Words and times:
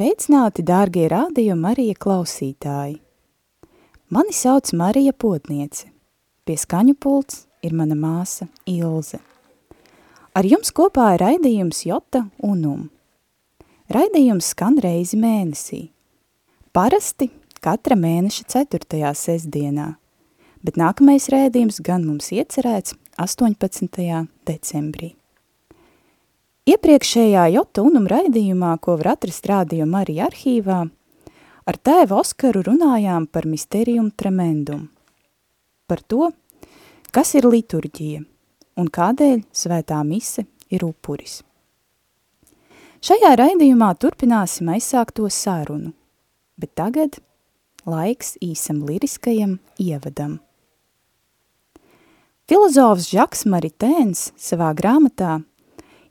Sveicināti, 0.00 0.62
dārgie 0.64 1.02
rādījumi 1.12 1.60
Marija 1.60 1.94
klausītāji! 2.00 2.94
Mani 4.08 4.32
sauc 4.32 4.70
Marija 4.72 5.12
Potniece. 5.12 5.90
Pie 6.48 6.56
skaņu 6.56 6.94
pults 6.96 7.42
ir 7.60 7.74
mana 7.76 7.98
māsa 8.00 8.46
Ilze. 8.64 9.20
Ar 10.32 10.48
jums 10.48 10.72
kopā 10.72 11.10
ir 11.18 11.26
raidījums 11.26 11.82
Jota 11.84 12.22
Unum. 12.40 12.88
Raidījums 13.92 14.54
skan 14.54 14.80
reizi 14.80 15.20
mēnesī. 15.20 15.82
Parasti 16.72 17.28
katra 17.60 18.00
mēneša 18.00 18.48
4. 18.56 19.12
sestdienā, 19.12 19.90
bet 20.64 20.80
nākamais 20.80 21.28
raidījums 21.28 21.84
gan 21.84 22.08
mums 22.08 22.32
iecerēts 22.32 22.96
18. 23.20 24.24
decembrī. 24.48 25.18
Iepriekšējā 26.68 27.46
Jota 27.54 27.82
unum 27.86 28.04
raidījumā, 28.10 28.74
ko 28.84 28.98
var 29.00 29.14
atrast 29.14 29.46
rādījuma 29.48 30.02
arī 30.04 30.18
arhīvā, 30.26 30.80
ar 31.64 31.78
tēvu 31.88 32.18
Oskaru 32.20 32.64
runājām 32.66 33.26
par 33.32 33.48
misterium 33.48 34.10
tremendum, 34.12 34.90
par 35.88 36.02
to, 36.04 36.28
kas 37.10 37.32
ir 37.38 37.48
liturģija 37.48 38.20
un 38.80 38.90
kādēļ 38.92 39.40
svētā 39.56 40.02
mise 40.04 40.44
ir 40.68 40.84
upuris. 40.84 41.40
Šajā 43.00 43.32
raidījumā 43.40 43.94
turpināsim 43.96 44.68
aizsākto 44.74 45.30
sarunu, 45.32 45.94
bet 46.60 46.74
tagad 46.76 47.16
laiks 47.88 48.36
īsam 48.44 48.82
liriskajam 48.84 49.56
ievadam. 49.80 50.36
Filozofs 52.50 53.08
Žaks 53.08 53.46
Maritēns 53.48 54.32
savā 54.36 54.74
grāmatā 54.76 55.38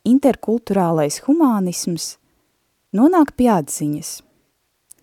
interkulturālais 0.07 1.21
humānisms 1.25 2.17
nonāk 2.95 3.35
pie 3.37 3.49
atziņas, 3.53 4.11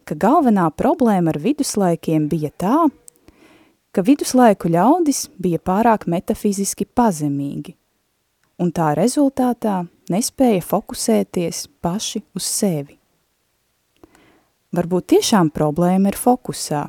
ka 0.06 0.16
galvenā 0.18 0.68
problēma 0.74 1.32
ar 1.34 1.40
viduslaikiem 1.42 2.28
bija 2.30 2.50
tā, 2.50 2.86
ka 3.92 4.04
viduslaiku 4.04 4.70
ļaudis 4.72 5.26
bija 5.40 5.60
pārāk 5.62 6.06
metafiziski 6.10 6.86
pazemīgi, 6.86 7.76
un 8.60 8.72
tā 8.72 8.92
rezultātā 8.98 9.84
nespēja 10.12 10.62
fokusēties 10.64 11.66
paši 11.82 12.22
uz 12.36 12.44
sevi. 12.46 12.98
Varbūt 14.76 15.08
tiešām 15.14 15.50
problēma 15.54 16.10
ir 16.12 16.18
fokusā, 16.20 16.82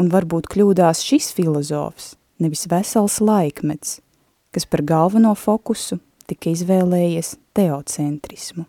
un 0.00 0.10
varbūt 0.12 0.48
kļūdās 0.52 1.02
šis 1.04 1.32
filozofs, 1.36 2.14
nevis 2.40 2.64
vesels 2.70 3.18
laikmets, 3.20 3.98
kas 4.54 4.64
par 4.64 4.84
galveno 4.86 5.34
fokusu 5.36 5.98
tika 6.28 6.52
izvēlējies 6.52 7.34
teocentrismu. 7.56 8.66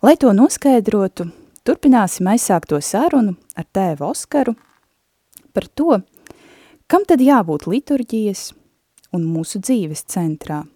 Lai 0.00 0.16
to 0.16 0.32
noskaidrotu, 0.32 1.28
turpināsim 1.66 2.30
aizsākto 2.32 2.80
sarunu 2.80 3.36
ar 3.58 3.66
tēvu 3.68 4.08
Oskaru 4.08 4.56
par 5.52 5.66
to, 5.76 6.00
kam 6.88 7.04
tad 7.08 7.20
jābūt 7.20 7.68
liturģijas 7.68 8.50
un 9.12 9.26
mūsu 9.28 9.60
dzīves 9.60 10.06
centrā– 10.08 10.62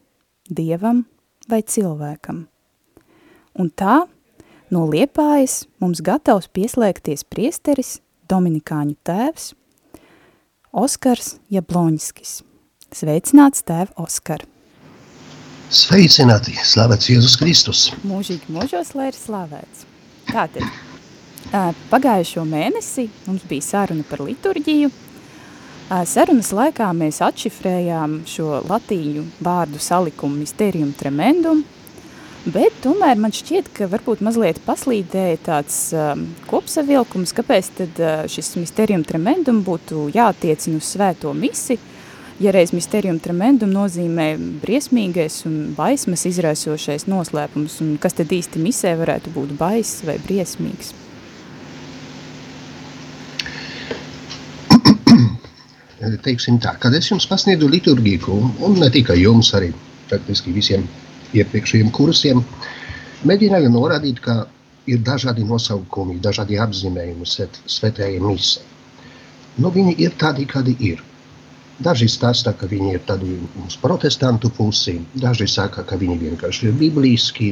dievam 0.51 1.05
vai 1.49 1.63
cilvēkam. 1.63 2.45
Un 3.55 3.71
tā, 3.71 4.05
no 4.73 4.87
Liepājas 4.91 5.65
mums 5.81 6.03
gatavs 6.05 6.51
pieslēgties 6.53 7.25
priesteris, 7.29 7.99
Dominikāņu 8.29 8.97
tēvs, 9.05 9.53
Oskars 10.75 11.37
Jabloņskis. 11.53 12.41
Sveicināts 12.95 13.63
tēv 13.67 13.93
Oskar! 14.01 14.47
Sveicināti! 15.73 16.53
Slavēts 16.61 17.09
Jēzus 17.09 17.39
Kristus! 17.41 17.83
Mūžīgi 18.05 18.53
mūžos, 18.53 18.91
lai 18.99 19.09
ir 19.09 19.17
slavēts. 19.17 19.87
Tātad, 20.29 20.67
pagājušo 21.89 22.45
mēnesi 22.49 23.07
mums 23.25 23.47
bija 23.49 23.65
saruna 23.65 24.05
par 24.09 24.21
liturģiju. 24.27 24.91
Sarunas 26.11 26.51
laikā 26.57 26.91
mēs 26.97 27.23
atšifrējām 27.25 28.23
šo 28.29 28.61
latīņu 28.69 29.25
vārdu 29.45 29.81
salikumu 29.81 30.43
mysterium 30.43 30.93
tremendum, 31.01 31.65
bet 32.45 32.77
tomēr 32.85 33.17
man 33.21 33.33
šķiet, 33.33 33.73
ka 33.73 33.89
varbūt 33.93 34.21
mazliet 34.25 34.61
paslīdēja 34.67 35.41
tāds 35.49 35.79
um, 35.97 36.27
kopsavilkums, 36.51 37.33
kāpēc 37.37 37.73
tad 37.81 38.05
šis 38.33 38.55
mysterium 38.61 39.05
tremendum 39.05 39.65
būtu 39.65 40.11
jātiecina 40.13 40.81
uz 40.81 40.93
svēto 40.93 41.33
misi, 41.37 41.81
ja 42.43 42.51
reiz 42.55 42.73
mysterium 42.75 43.19
tremendum 43.23 43.71
nozīmē 43.75 44.35
briesmīgais 44.63 45.45
un 45.49 45.75
baismas 45.77 46.25
izraisošais 46.31 47.07
noslēpums, 47.11 47.81
un 47.85 47.97
kas 48.03 48.17
tad 48.19 48.33
īsti 48.35 48.63
misē 48.63 48.95
varētu 48.99 49.31
būt 49.35 49.55
baiss 49.59 50.03
vai 50.07 50.17
briesmīgs? 50.23 50.93
Teiksim 56.27 56.59
tā, 56.63 56.75
kad 56.83 56.95
es 56.99 57.11
jums 57.13 57.27
pasniedzu 57.31 57.69
liturgiku, 57.71 58.35
un 58.67 58.81
ne 58.83 58.91
tikai 58.93 59.19
jums, 59.23 59.55
arī 59.57 59.71
praktiski 60.11 60.53
visiem 60.55 60.83
iepriekšējiem 61.35 61.91
kursiem, 61.95 62.43
mēģināju 63.27 63.71
norādīt, 63.73 64.21
ka 64.25 64.45
ir 64.91 65.01
dažādi 65.07 65.47
nosaukumi, 65.49 66.21
dažādi 66.23 66.59
apzīmējumi 66.61 67.27
svētajai 67.31 68.21
misē. 68.21 68.61
Nu, 69.63 69.71
viņi 69.71 69.95
ir 70.03 70.15
tādi, 70.19 70.45
kādi 70.51 70.75
ir. 70.83 71.03
Daži 71.83 72.07
stāsta, 72.07 72.53
ka 72.55 72.69
viņi 72.71 72.93
ir 72.95 73.03
tādi 73.07 73.35
uz 73.65 73.75
protestantu 73.83 74.51
pusi, 74.55 75.01
daži 75.19 75.49
saka, 75.51 75.83
ka 75.83 75.99
viņi 75.99 76.21
vienkārši 76.21 76.69
ir 76.71 76.77
bibliski. 76.79 77.51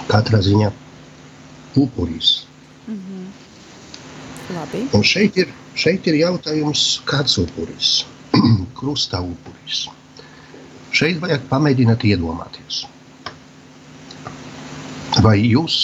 Katrā 0.09 0.41
ziņā 0.45 0.69
upuris 1.77 2.31
Labi. 4.49 4.87
Un 4.97 5.03
šeit 5.05 5.37
ir, 5.37 5.51
šeit 5.77 6.07
ir 6.09 6.17
jautājums, 6.23 6.83
kāds 7.09 7.37
upuris? 7.41 8.03
Krusta 8.79 9.21
upuris. 9.21 9.85
Šeit 10.95 11.19
vajag 11.21 11.43
pamēģināt 11.51 12.03
iedomāties, 12.09 12.81
vai 15.21 15.35
jūs 15.37 15.75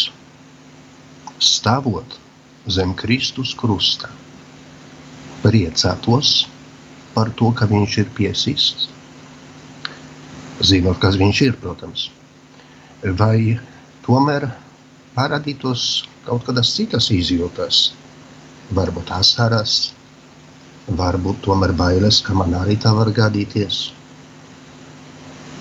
stāvot 1.37 2.17
zem 2.65 2.95
Kristus 2.97 3.53
krusta, 3.57 4.09
priecātos 5.43 6.47
par 7.13 7.29
to, 7.37 7.51
ka 7.53 7.67
viņš 7.69 7.97
ir 8.01 8.09
piesists, 8.17 8.89
zinot, 10.65 10.97
kas 11.03 11.19
viņš 11.21 11.41
ir, 11.45 11.59
protams, 11.61 12.07
vai 13.21 13.59
tomēr 14.07 14.49
parādītos 15.13 16.07
kaut 16.25 16.47
kādas 16.47 16.73
citas 16.73 17.11
izjūtas, 17.13 17.91
varbūt 18.73 19.11
asaras, 19.13 19.93
varbūt 20.87 21.43
tomēr 21.45 21.75
bailes, 21.77 22.21
ka 22.25 22.33
man 22.33 22.57
arī 22.63 22.79
tā 22.81 22.93
var 22.97 23.11
gadīties 23.13 23.85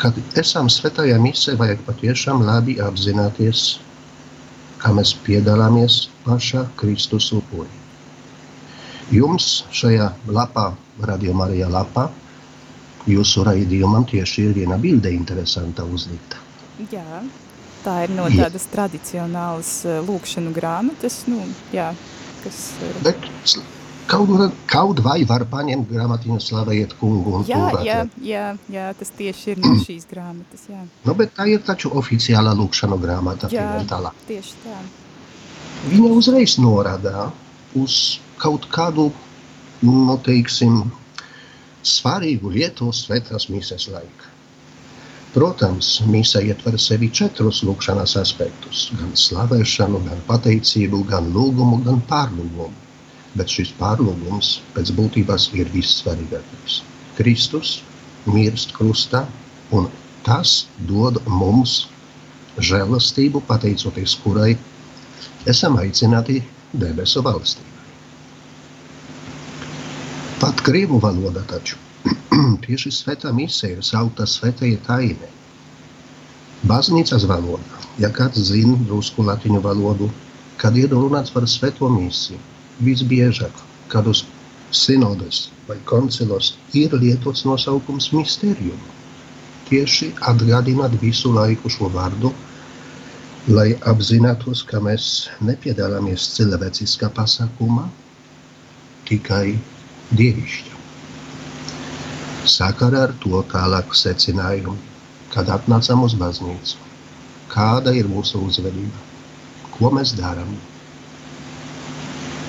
kad 0.00 0.18
esam 0.40 0.68
svētajā 0.70 1.16
misē, 1.22 1.54
vajag 1.58 1.84
patiešām 1.86 2.42
labi 2.46 2.76
apzināties, 2.82 3.78
kā 4.82 4.92
mēs 4.94 5.14
piedalāmies 5.26 6.08
pašā 6.26 6.66
Kristus 6.80 7.30
upurī. 7.36 7.70
Jums 9.14 9.64
šajā 9.74 10.10
lapā, 10.32 10.72
Radio 11.08 11.34
Marijā 11.36 11.68
lapā, 11.70 12.08
jūsu 13.10 13.44
raidījumam 13.46 14.06
tieši 14.08 14.48
ir 14.48 14.54
viena 14.58 14.78
bilde 14.80 15.12
interesanta 15.12 15.84
uzlikta. 15.84 16.40
Jā, 16.90 17.22
tā 17.84 17.96
ir 18.06 18.14
no 18.16 18.26
tādas 18.32 18.64
jā. 18.64 18.72
tradicionālas 18.72 19.72
eh, 19.84 20.00
lūkšanu 20.06 20.54
grāmatas, 20.56 21.22
nu, 21.30 21.44
jā, 21.74 21.92
kas... 22.44 22.60
Eh, 22.82 23.00
Bet 23.06 23.30
Kaut, 24.04 24.28
kaut 24.68 24.98
vai 25.00 25.22
var 25.24 25.46
paņemt 25.48 25.88
grāmatiņu 25.88 26.36
slavējiet 26.44 26.90
kungu 26.98 27.38
un 27.38 27.46
jā, 27.48 27.60
jā, 27.86 28.00
jā, 28.20 28.42
jā, 28.68 28.88
tas 28.98 29.12
tieši 29.16 29.54
ir 29.54 29.62
no 29.62 29.70
šīs 29.86 30.04
grāmatas, 30.10 30.66
jā. 30.68 30.82
Nu, 31.06 31.14
bet 31.16 31.32
tā 31.38 31.46
ir 31.48 31.62
taču 31.64 31.88
oficiālā 31.96 32.52
lūkšanu 32.58 32.98
grāmata. 33.00 33.48
Jā, 33.52 33.70
tieši 34.28 34.60
tā. 34.66 34.82
Viņa 35.88 36.10
uzreiz 36.18 36.58
norādā 36.60 37.30
uz 37.80 37.96
kaut 38.40 38.68
kādu, 38.72 39.08
nu, 39.84 40.18
teiksim, 40.28 40.82
svarīgu 41.84 42.52
lietu 42.52 42.92
svētās 42.92 43.48
mīsas 43.52 43.88
laika. 43.92 44.33
Protams, 45.34 45.96
mīsa 46.06 46.44
ietver 46.46 46.78
sevi 46.78 47.10
četrus 47.10 47.64
lūkšanas 47.66 48.14
aspektus– 48.20 48.86
gan 49.00 49.10
slavēšanu, 49.18 50.04
gan 50.06 50.22
pateicību, 50.30 51.02
gan 51.10 51.32
lūgumu, 51.34 51.82
gan 51.88 51.98
pārlūgumu 52.10 52.84
bet 53.38 53.50
šis 53.50 53.72
pārlūgums 53.78 54.58
pēc 54.74 54.92
būtības 54.94 55.48
ir 55.58 55.70
vissvarīgākais. 55.74 56.80
Kristus 57.18 57.80
mirst 58.30 58.74
krustā, 58.76 59.24
un 59.74 59.90
tas 60.26 60.64
dod 60.88 61.20
mums 61.26 61.84
žēlastību, 62.58 63.42
pateicoties 63.48 64.16
kurai 64.22 64.54
esam 65.50 65.78
aicināti 65.82 66.40
debesu 66.72 67.22
valstībai. 67.26 67.72
Pat 70.42 70.62
krievu 70.66 71.00
valoda 71.02 71.42
taču 71.50 71.83
tieši 72.66 72.92
svētā 72.92 73.32
misija 73.36 73.78
ir 73.78 73.86
saukta 73.86 74.26
svētajai 74.28 74.80
tainē. 74.86 75.30
Baznīcas 76.68 77.26
valoda, 77.28 77.82
ja 78.00 78.10
kāds 78.18 78.40
zina 78.50 78.76
drusku 78.88 79.24
latiņu 79.26 79.60
valodu, 79.64 80.08
kad 80.60 80.76
ir 80.80 80.92
runāts 80.94 81.32
par 81.34 81.46
svēto 81.50 81.90
misiju, 81.92 82.40
visbiežāk, 82.84 83.62
kad 83.92 84.08
uz 84.10 84.24
sinodes 84.74 85.48
vai 85.68 85.76
koncilos 85.90 86.54
ir 86.72 86.94
lietots 87.00 87.44
nosaukums 87.48 88.10
misterium. 88.16 88.80
Tieši 89.68 90.10
atgādināt 90.32 90.98
visu 91.00 91.32
laiku 91.32 91.72
šo 91.72 91.88
vārdu, 91.94 92.32
lai 93.48 93.70
apzinātos, 93.92 94.64
ka 94.68 94.80
mēs 94.84 95.08
nepiedalāmies 95.44 96.28
cilvēciskā 96.36 97.12
pasākumā, 97.16 97.88
tikai 99.08 99.58
dievišķa. 100.12 100.73
Sakarā 102.44 103.06
ar 103.08 103.14
to 103.24 103.40
tālāk 103.52 103.94
secinājumu, 103.96 104.76
kad 105.32 105.48
atnācām 105.48 106.04
uz 106.04 106.14
baznīcu, 106.20 106.78
kāda 107.54 107.94
ir 107.96 108.10
mūsu 108.10 108.42
uzvedība, 108.44 109.00
ko 109.78 109.90
mēs 109.94 110.12
darām, 110.18 110.52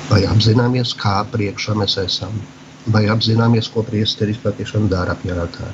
Vai 0.05 0.21
apzināmies, 0.29 0.91
kā 1.01 1.23
priekšā 1.33 1.73
mēs 1.79 1.95
esam? 1.97 2.33
Vai 2.93 3.07
apzināmies, 3.09 3.71
ko 3.73 3.81
priesteris 3.87 4.37
patiešām 4.43 4.85
dara 4.91 5.15
pie 5.21 5.31
altāra? 5.33 5.73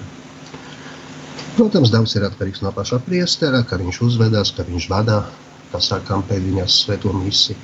Protams, 1.57 1.91
daudz 1.91 2.15
ir 2.15 2.23
atkarīgs 2.23 2.61
no 2.63 2.71
paša 2.71 3.01
priestera, 3.03 3.59
kā 3.67 3.79
viņš 3.81 3.99
uzvedās, 4.07 4.53
kā 4.55 4.63
viņš 4.69 4.87
vada, 4.93 5.17
kā 5.73 5.81
sākām 5.83 6.23
pēdiņas 6.29 6.77
svēto 6.85 7.11
misiju. 7.17 7.59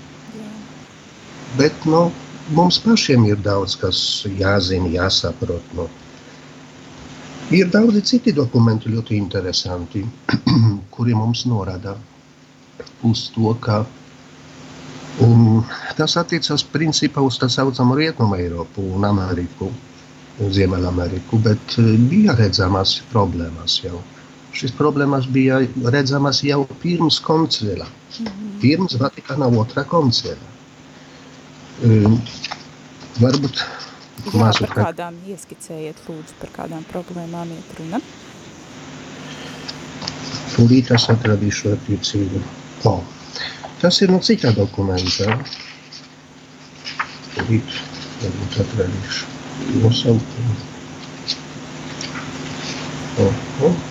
Bet 1.56 1.88
nu, 1.88 2.10
mums 2.58 2.82
pašiem 2.84 3.24
ir 3.30 3.40
daudz, 3.46 3.78
kas 3.80 4.02
jāzina, 4.28 4.92
jāsaprot. 4.98 5.72
Nu. 5.80 5.88
Ir 7.56 7.70
daudzi 7.72 8.02
citi 8.04 8.34
dokumenti 8.36 8.92
ļoti 8.92 9.16
interesanti, 9.16 10.04
kuri 10.96 11.16
mums 11.16 11.46
norāda 11.48 11.96
uz 13.08 13.30
to, 13.36 13.54
ka 13.64 13.86
Un 15.18 15.64
tas 15.98 16.14
attiecas 16.20 16.62
principā 16.70 17.24
uz 17.26 17.40
tā 17.42 17.48
saucamo 17.50 17.96
Rietumu 17.98 18.38
Eiropu 18.38 18.84
un 18.94 19.06
Ameriku, 19.08 19.72
Ziemeļameriku, 20.38 21.40
bet 21.42 21.78
e, 21.82 21.96
bija 22.12 22.36
redzamas 22.38 23.00
problēmas 23.10 23.80
jau. 23.82 24.04
Šīs 24.54 24.76
problēmas 24.78 25.26
bija 25.34 25.64
redzamas 25.90 26.44
jau 26.46 26.60
pirms 26.84 27.18
koncila, 27.26 27.88
mhm. 28.20 28.52
pirms 28.62 28.98
Vatikāna 29.02 29.50
otrā 29.64 29.88
koncila. 29.90 30.54
Um, 31.86 32.20
varbūt 33.18 33.60
Jā, 34.26 34.50
par 34.60 34.74
kādām 34.74 35.18
ieskicējiet, 35.30 36.00
lūdzu, 36.08 36.38
par 36.42 36.52
kādām 36.56 36.86
problēmām 36.90 37.52
iet 37.54 37.76
runa? 37.78 38.02
Tūlīt 40.56 40.90
es 40.96 41.06
atradīšu 41.14 41.76
attiecību. 41.76 42.42
Oh. 42.90 43.04
Tas 43.82 44.02
ir 44.02 44.10
no 44.10 44.18
citā 44.26 44.52
dokumenta. 44.58 45.38
Rīt 47.48 47.76
varbūt 48.24 48.58
atradīšu 48.66 49.84
nosaukumu. 49.84 50.58
Oh, 53.22 53.46
oh. 53.70 53.87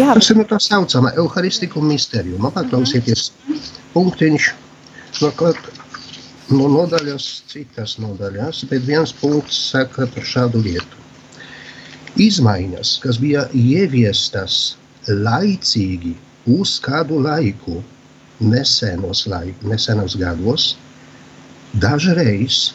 Jā. 0.00 0.14
Tas 0.16 0.30
ir 0.32 0.40
no 0.40 0.46
tā 0.48 0.56
saucamā 0.64 1.12
Euharistiku 1.20 1.82
misteriju. 1.84 2.38
Man 2.40 2.54
paklausieties 2.56 3.26
punktiņš 3.92 4.52
no, 5.20 5.52
no 6.56 6.70
nodaļas, 6.78 7.28
citas 7.50 7.98
nodaļas, 8.00 8.64
bet 8.70 8.88
viens 8.88 9.12
punkts 9.20 9.60
saka 9.74 10.08
par 10.14 10.26
šādu 10.34 10.64
lietu 10.64 11.00
izmaiņas, 12.18 12.98
kas 13.04 13.18
bija 13.22 13.46
ieviestas 13.54 14.76
laicīgi 15.08 16.14
uz 16.50 16.78
kādu 16.82 17.20
laiku, 17.22 17.80
nesenos, 18.40 19.26
laik, 19.30 19.62
nesenos 19.62 20.16
gados, 20.18 20.76
dažreiz 21.84 22.72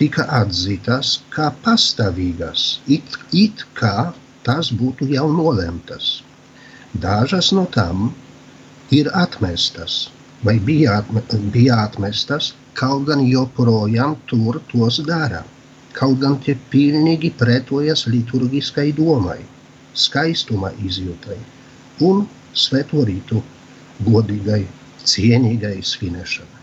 tika 0.00 0.24
atzītas 0.40 1.20
kā 1.34 1.50
pastāvīgas, 1.64 2.80
it, 2.88 3.18
it 3.32 3.64
kā 3.76 4.10
tas 4.42 4.72
būtu 4.72 5.10
jau 5.12 5.28
nolemtas. 5.30 6.22
Dažas 6.92 7.52
no 7.52 7.66
tām 7.76 8.10
ir 8.90 9.10
atmestas, 9.14 10.10
vai 10.42 10.58
bija, 10.58 10.98
atme, 11.02 11.22
bija 11.54 11.84
atmestas, 11.86 12.54
kaut 12.74 13.06
gan 13.06 13.22
joprojām 13.26 14.16
tur 14.26 14.60
tos 14.72 15.00
dara 15.06 15.44
kaut 15.96 16.20
gan 16.22 16.38
tie 16.44 16.56
pilnīgi 16.72 17.32
pretojas 17.38 18.06
liturgiskai 18.10 18.90
domai, 18.96 19.38
skaistuma 19.94 20.70
izjūtai 20.86 21.38
un 22.06 22.24
svēto 22.54 23.04
rītu 23.08 23.42
godīgai, 24.06 24.62
cienīgai 25.04 25.76
svinēšanai. 25.84 26.58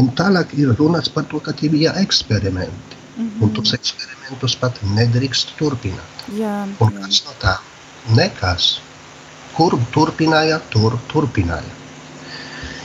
Un 0.00 0.10
tālāk 0.16 0.52
ir 0.60 0.74
runāts 0.78 1.12
par 1.12 1.24
to, 1.30 1.40
ka 1.40 1.54
tie 1.56 1.70
bija 1.72 1.94
eksperimenti. 2.00 2.96
Mm 3.16 3.28
-hmm. 3.28 3.42
Un 3.42 3.52
tos 3.56 3.72
eksperimentus 3.72 4.56
pat 4.60 4.80
nedrīkst 4.96 5.54
turpināt. 5.58 6.26
Jā, 6.38 6.66
un 6.80 6.92
kas 7.00 7.22
no 7.24 7.32
tā? 7.40 7.56
Nekas. 8.16 8.80
Kur 9.56 9.78
turpināja, 9.94 10.60
tur 10.70 10.98
turpināja. 11.12 11.74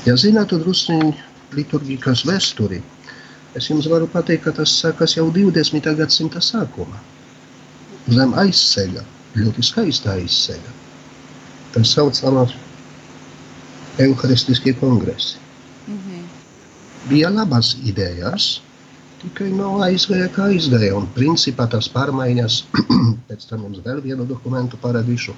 Ja 0.06 0.16
zinātu 0.18 0.58
drusciņi 0.62 1.12
liturgikas 1.56 2.24
vēsturi, 2.25 2.80
Es 3.51 3.68
jums 3.68 3.88
varu 3.92 4.08
pateikt, 4.08 4.46
ka 4.46 4.54
tas 4.56 4.72
sākas 4.80 5.18
jau 5.18 5.25
20. 5.36 5.88
gadsimta 6.00 6.40
sākumā. 6.44 7.00
Zem 8.16 8.32
aizceļa, 8.40 9.04
ļoti 9.36 9.66
skaista 9.68 10.13
aizceļa. 10.16 10.75
Tas 11.75 11.92
saucamās 11.98 12.56
Euharistiskie 14.00 14.74
kongresi. 14.80 15.38
Mm 15.88 15.98
-hmm. 15.98 16.24
bija 17.10 17.30
labas 17.30 17.75
idejas, 17.84 18.62
tikai 19.22 19.50
no 19.51 19.74
aizgāja, 19.84 20.30
kā 20.32 20.48
aizgāja. 20.54 20.96
Un 20.96 21.08
principā 21.16 21.68
tas 21.68 21.90
pārmaiņas, 21.92 22.63
pēc 23.28 23.48
tam 23.50 23.68
jums 23.68 23.84
vēl 23.84 24.01
vienu 24.01 24.25
dokumentu 24.25 24.78
parādīšu. 24.78 25.36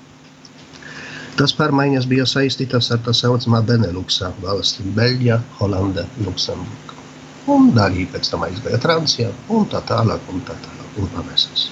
Tas 1.34 1.54
pārmaiņas 1.58 2.06
bija 2.10 2.26
saistītas 2.30 2.92
ar 2.94 3.00
tā 3.06 3.14
saucamā 3.18 3.64
Beneluxa 3.66 4.30
valsti- 4.44 4.84
Beļģija, 4.98 5.40
Holanda, 5.60 6.04
Luksemburga. 6.26 7.00
Un 7.54 7.72
daļai 7.76 8.06
pēc 8.14 8.30
tam 8.32 8.46
aizgāja 8.46 8.80
Francijā 8.84 9.32
un 9.56 9.66
tā 9.72 9.82
tālāk 9.90 10.30
un 10.34 10.44
tā 10.50 10.54
tālāk 10.66 11.00
un 11.02 11.10
pamesas. 11.16 11.72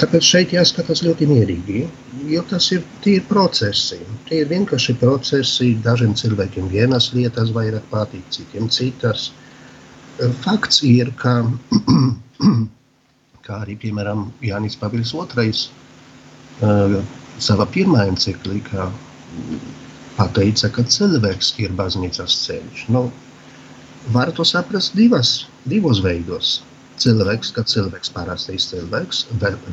Tāpēc 0.00 0.24
šeit 0.24 0.54
jāskatās 0.54 1.02
ļoti 1.04 1.26
mierīgi, 1.28 1.82
jo 2.30 2.44
tas 2.48 2.70
ir 2.72 2.86
tīri 3.04 3.26
procesi. 3.28 3.98
Tie 4.28 4.38
ir 4.44 4.48
vienkārši 4.48 4.94
procesi. 5.02 5.74
Dažiem 5.84 6.14
cilvēkiem 6.16 6.70
vienas 6.72 7.10
lietas 7.12 7.50
vairāk 7.52 7.90
patīk, 7.90 8.24
citiem 8.32 8.70
citas. 8.72 9.32
Fakts 10.46 10.80
ir, 10.86 11.10
ka, 11.20 11.34
kā 13.44 13.60
arī 13.64 13.76
piemēram 13.82 14.30
Jānis 14.46 14.78
Pavils 14.80 15.12
II 15.12 17.02
savā 17.40 17.66
pirmā 17.74 18.06
enciklīkā 18.10 18.88
pateica, 20.16 20.70
ka 20.74 20.84
cilvēks 20.96 21.54
ir 21.64 21.74
baznīcas 21.78 22.36
ceļš. 22.46 22.88
Nu, 22.92 23.06
var 24.14 24.32
to 24.36 24.44
saprast 24.48 24.96
divas, 24.98 25.46
divos 25.68 26.02
veidos 26.04 26.58
cilvēks, 27.00 27.52
kad 27.56 27.70
cilvēks 27.70 28.12
parastais 28.12 28.66
cilvēks, 28.70 29.24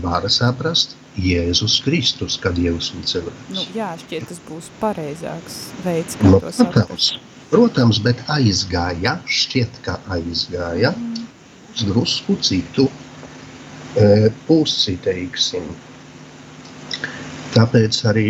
var 0.03 0.27
saprast 0.31 0.95
Jēzus 1.19 1.79
Kristus, 1.83 2.37
kad 2.41 2.55
Dievs 2.57 2.91
un 2.95 3.03
cilvēks. 3.09 3.49
Nu, 3.55 3.65
jā, 3.75 3.89
šķiet, 4.03 4.27
tas 4.29 4.39
būs 4.47 4.69
pareizāks 4.81 5.57
veids, 5.85 6.19
kā 6.19 6.29
nu, 6.29 6.39
to 6.43 6.53
saprast. 6.55 7.17
Protams, 7.51 7.99
bet 8.03 8.21
aizgāja, 8.31 9.17
šķiet, 9.23 9.81
ka 9.85 9.97
aizgāja 10.13 10.91
mm. 10.93 11.27
uz 11.73 11.83
drusku 11.87 12.35
citu 12.43 12.87
e, 13.95 14.29
pusi, 14.47 14.97
teiksim. 15.03 15.69
Tāpēc 17.57 17.99
arī, 18.05 18.27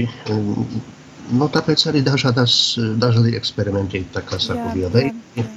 nu, 1.36 1.48
tāpēc 1.52 1.88
arī 1.92 2.02
dažādas, 2.06 2.54
dažādi 3.02 3.36
eksperimenti, 3.36 4.06
tā 4.14 4.24
kā 4.24 4.40
saku, 4.40 4.70
bija 4.78 4.92
veikti. 4.94 5.48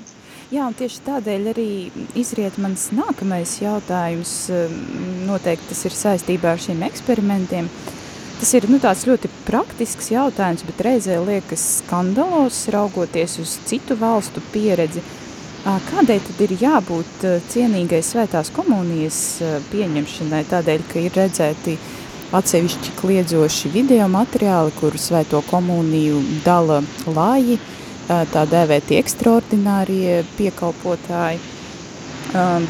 Jā, 0.50 0.64
un 0.66 0.74
tieši 0.74 1.04
tādēļ 1.06 1.44
arī 1.52 1.68
izriet 2.18 2.56
mans 2.58 2.88
nākamais 2.90 3.52
jautājums. 3.62 4.32
Noteikti 5.28 5.68
tas 5.70 5.84
ir 5.86 5.94
saistībā 5.94 6.56
ar 6.56 6.62
šiem 6.64 6.82
eksperimentiem. 6.88 7.68
Tas 8.40 8.50
ir 8.58 8.66
nu, 8.72 8.80
tāds 8.82 9.04
ļoti 9.06 9.30
praktisks 9.46 10.10
jautājums, 10.10 10.64
bet 10.66 10.82
reizē 10.82 11.20
liekas 11.22 11.62
skandalos, 11.84 12.64
raugoties 12.74 13.36
uz 13.38 13.54
citu 13.68 13.94
valstu 14.00 14.42
pieredzi. 14.50 15.04
Kādēļ 15.62 16.22
tad 16.24 16.42
ir 16.48 16.56
jābūt 16.58 17.26
cienīgai 17.52 18.00
svētās 18.02 18.50
komunijas 18.56 19.20
pieņemšanai? 19.70 20.46
Tādēļ, 20.50 20.86
ka 20.90 21.02
ir 21.04 21.18
redzēti 21.20 21.76
atsevišķi 22.36 22.94
kliedzoši 23.00 23.70
video 23.74 24.06
materiāli, 24.10 24.72
kur 24.78 24.94
svēto 24.98 25.42
komuniju 25.50 26.20
dala 26.44 26.80
lāji, 27.06 27.58
tā 28.06 28.44
dēvēti 28.50 28.98
ekstraordinārie 29.00 30.20
piekalpotāji. 30.38 31.40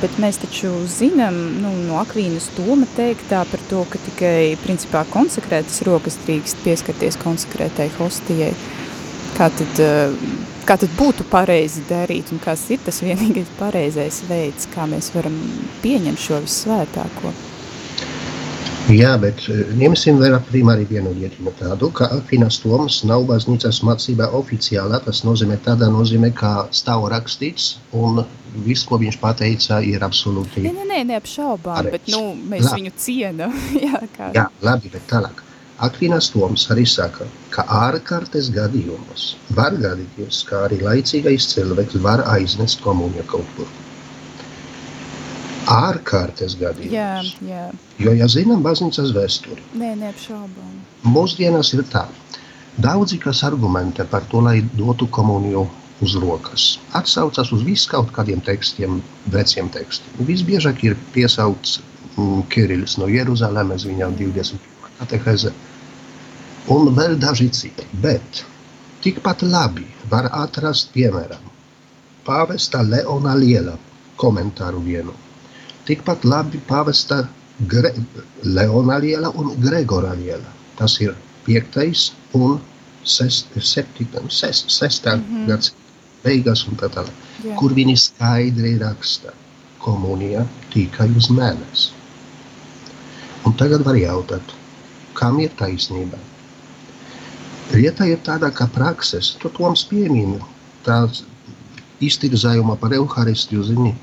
Bet 0.00 0.16
mēs 0.22 0.38
taču 0.40 0.70
zinām 0.88 1.36
nu, 1.60 1.74
no 1.84 1.98
Akvīnas 2.00 2.46
Toma 2.56 2.88
teiktā 2.96 3.42
par 3.50 3.60
to, 3.68 3.82
ka 3.92 4.00
tikai 4.06 4.56
principā 4.62 5.04
konsekrētas 5.12 5.82
rokas 5.84 6.16
drīkst 6.24 6.62
pieskarties 6.64 7.20
konsekrētai 7.20 7.90
hostijai. 7.98 8.54
Kā 9.36 9.50
tad, 9.52 9.84
kā 10.68 10.78
tad 10.80 10.96
būtu 10.96 11.28
pareizi 11.28 11.84
darīt 11.88 12.32
un 12.32 12.40
kas 12.40 12.64
ir 12.72 12.80
tas 12.88 13.04
vienīgais 13.04 13.52
pareizais 13.60 14.24
veids, 14.28 14.68
kā 14.72 14.88
mēs 14.88 15.12
varam 15.12 15.36
pieņemt 15.84 16.24
šo 16.24 16.40
visvētāko? 16.48 17.36
Jā, 18.90 19.10
bet 19.22 19.44
e, 19.46 19.54
ņemsim 19.78 20.16
vērā 20.18 20.40
primāri 20.48 20.82
vienu 20.90 21.12
lietiņu 21.14 21.52
tādu, 21.60 21.90
ka 21.94 22.08
Akvinas 22.16 22.56
Tomas 22.58 22.96
nav 23.06 23.22
baznīcas 23.28 23.78
mācībā 23.86 24.26
oficiālā. 24.34 24.98
Tas 25.04 25.20
nozīmē 25.26 25.60
tādā 25.62 25.86
nozīmē, 25.94 26.32
kā 26.34 26.52
stāv 26.74 27.06
rakstīts, 27.12 27.76
un 27.94 28.24
viss, 28.64 28.86
ko 28.88 28.98
viņš 28.98 29.18
pateica, 29.22 29.78
ir 29.86 30.02
absolūti. 30.02 30.64
Nē, 30.64 30.72
nē, 30.80 30.86
nē 30.88 31.04
neapšaubām, 31.12 31.76
pareiz. 31.84 31.94
bet 31.94 32.10
nu, 32.10 32.22
mēs 32.50 32.66
labi. 32.66 32.80
viņu 32.80 32.94
cienam. 33.04 33.54
Jā, 33.86 34.00
kā... 34.16 34.32
Jā, 34.34 34.48
labi, 34.66 34.90
bet 34.96 35.06
tālāk. 35.12 35.44
Akvinas 35.86 36.32
Toms 36.34 36.66
arī 36.74 36.82
saka, 36.88 37.28
ka 37.54 37.62
ārkārtas 37.72 38.50
gadījumos 38.52 39.36
var 39.56 39.78
gadīties, 39.80 40.42
ka 40.50 40.66
arī 40.66 40.82
laicīgais 40.82 41.46
cilvēks 41.54 42.02
var 42.04 42.26
aiznest 42.34 42.82
komuniju 42.84 43.24
kaut 43.30 43.54
kur 43.56 43.70
ārkārtas 45.68 46.56
gadījums. 46.60 46.94
Jā, 46.94 47.10
jā. 47.48 47.64
Jo, 48.00 48.14
ja 48.16 48.28
zinām 48.30 48.62
baznīcas 48.64 49.12
vēsturi, 49.16 49.62
Nē, 49.80 49.94
neapšaubām. 50.00 50.72
mūsdienās 51.04 51.74
ir 51.76 51.84
tā. 51.92 52.06
Daudzi, 52.80 53.18
kas 53.18 53.42
argumentē 53.44 54.06
par 54.08 54.24
to, 54.30 54.40
lai 54.40 54.60
dotu 54.78 55.06
komuniju 55.06 55.66
uz 56.00 56.14
rokas, 56.16 56.78
atsaucas 56.96 57.52
uz 57.52 57.62
viskaut 57.66 58.10
kādiem 58.16 58.40
tekstiem, 58.40 59.02
veciem 59.26 59.68
tekstiem. 59.68 60.24
Visbiežāk 60.26 60.84
ir 60.84 60.96
piesaukts 61.12 61.80
mm, 62.16 62.46
Kirillis 62.48 62.96
no 62.98 63.08
Jeruzalemes, 63.10 63.84
viņam 63.84 64.16
21. 64.16 64.60
kateheze, 65.00 65.52
un 66.72 66.94
vēl 66.96 67.18
daži 67.20 67.50
citi. 67.52 67.84
Bet 68.00 68.44
tikpat 69.04 69.42
labi 69.42 69.84
var 70.08 70.30
atrast, 70.32 70.88
piemēram, 70.96 71.44
pāvesta 72.24 72.80
Leona 72.86 73.34
Liela 73.36 73.76
komentāru 74.16 74.80
vienu 74.84 75.12
tikpat 75.90 76.24
labi 76.24 76.62
pavesta 76.70 77.24
Gre 77.68 77.92
Leona 78.42 78.98
liela 79.02 79.32
un 79.34 79.52
Gregora 79.60 80.14
liela. 80.14 80.54
Tas 80.78 80.96
ir 81.02 81.14
piektais 81.44 82.10
un 82.38 82.60
sest, 83.04 83.52
septīta, 83.58 84.22
sest, 84.28 84.70
sestā 84.70 85.16
mm 85.16 85.46
-hmm. 85.46 85.72
beigas 86.24 86.66
un 86.68 86.76
tā 86.76 86.88
tālāk. 86.88 87.16
Yeah. 87.44 87.56
Kur 87.58 87.72
viņi 87.72 87.96
skaidri 87.96 88.78
raksta 88.78 89.32
komunija 89.78 90.46
tikai 90.72 91.08
uz 91.16 91.30
mēnesi. 91.30 91.90
Un 93.44 93.56
tagad 93.56 93.84
var 93.84 93.96
jautāt, 93.96 94.52
kam 95.14 95.40
ir 95.40 95.50
taisnība? 95.56 96.18
Lieta 97.72 98.04
ir 98.04 98.18
tāda, 98.26 98.50
ka 98.50 98.66
prakses, 98.66 99.36
tu 99.40 99.48
toms 99.48 99.84
piemini, 99.84 100.40
tā 100.84 101.08
iztirzājuma 102.00 102.76
par 102.76 102.92
Euharistiju 102.92 103.64
zini, 103.64 103.94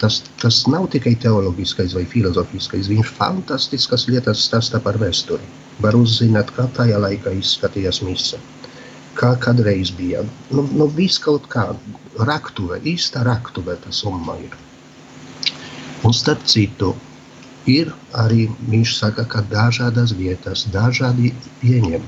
tas, 0.00 0.20
tas 0.42 0.62
nav 0.70 0.88
tikai 0.92 1.14
teoloģiskais 1.22 1.94
vai 1.96 2.04
filozofiskais. 2.08 2.90
Viņš 2.92 3.12
fantastiskas 3.18 4.06
lietas 4.10 4.44
stāsta 4.48 4.80
par 4.82 4.98
vēsturi. 5.00 5.46
Var 5.84 5.96
uzzināt, 5.98 6.52
kā 6.56 6.68
tajā 6.76 7.00
laikā 7.02 7.32
izskatījās 7.40 8.02
mise. 8.04 8.40
Kā 9.16 9.32
kādreiz 9.40 9.92
bija. 9.96 10.22
Nu, 10.52 10.66
nu 10.76 10.88
viss 10.92 11.20
kaut 11.22 11.48
kā 11.52 11.70
raktuve, 12.28 12.80
īsta 12.84 13.24
raktuve 13.24 13.76
tas 13.84 14.02
umma 14.08 14.36
ir. 14.44 14.56
Un 16.04 16.12
starp 16.14 16.44
citu, 16.48 16.92
ir 17.66 17.92
arī, 18.14 18.46
viņš 18.70 18.92
saka, 18.98 19.24
ka 19.24 19.42
dažādas 19.50 20.12
vietas, 20.16 20.66
dažādi 20.72 21.32
pieņem. 21.62 22.04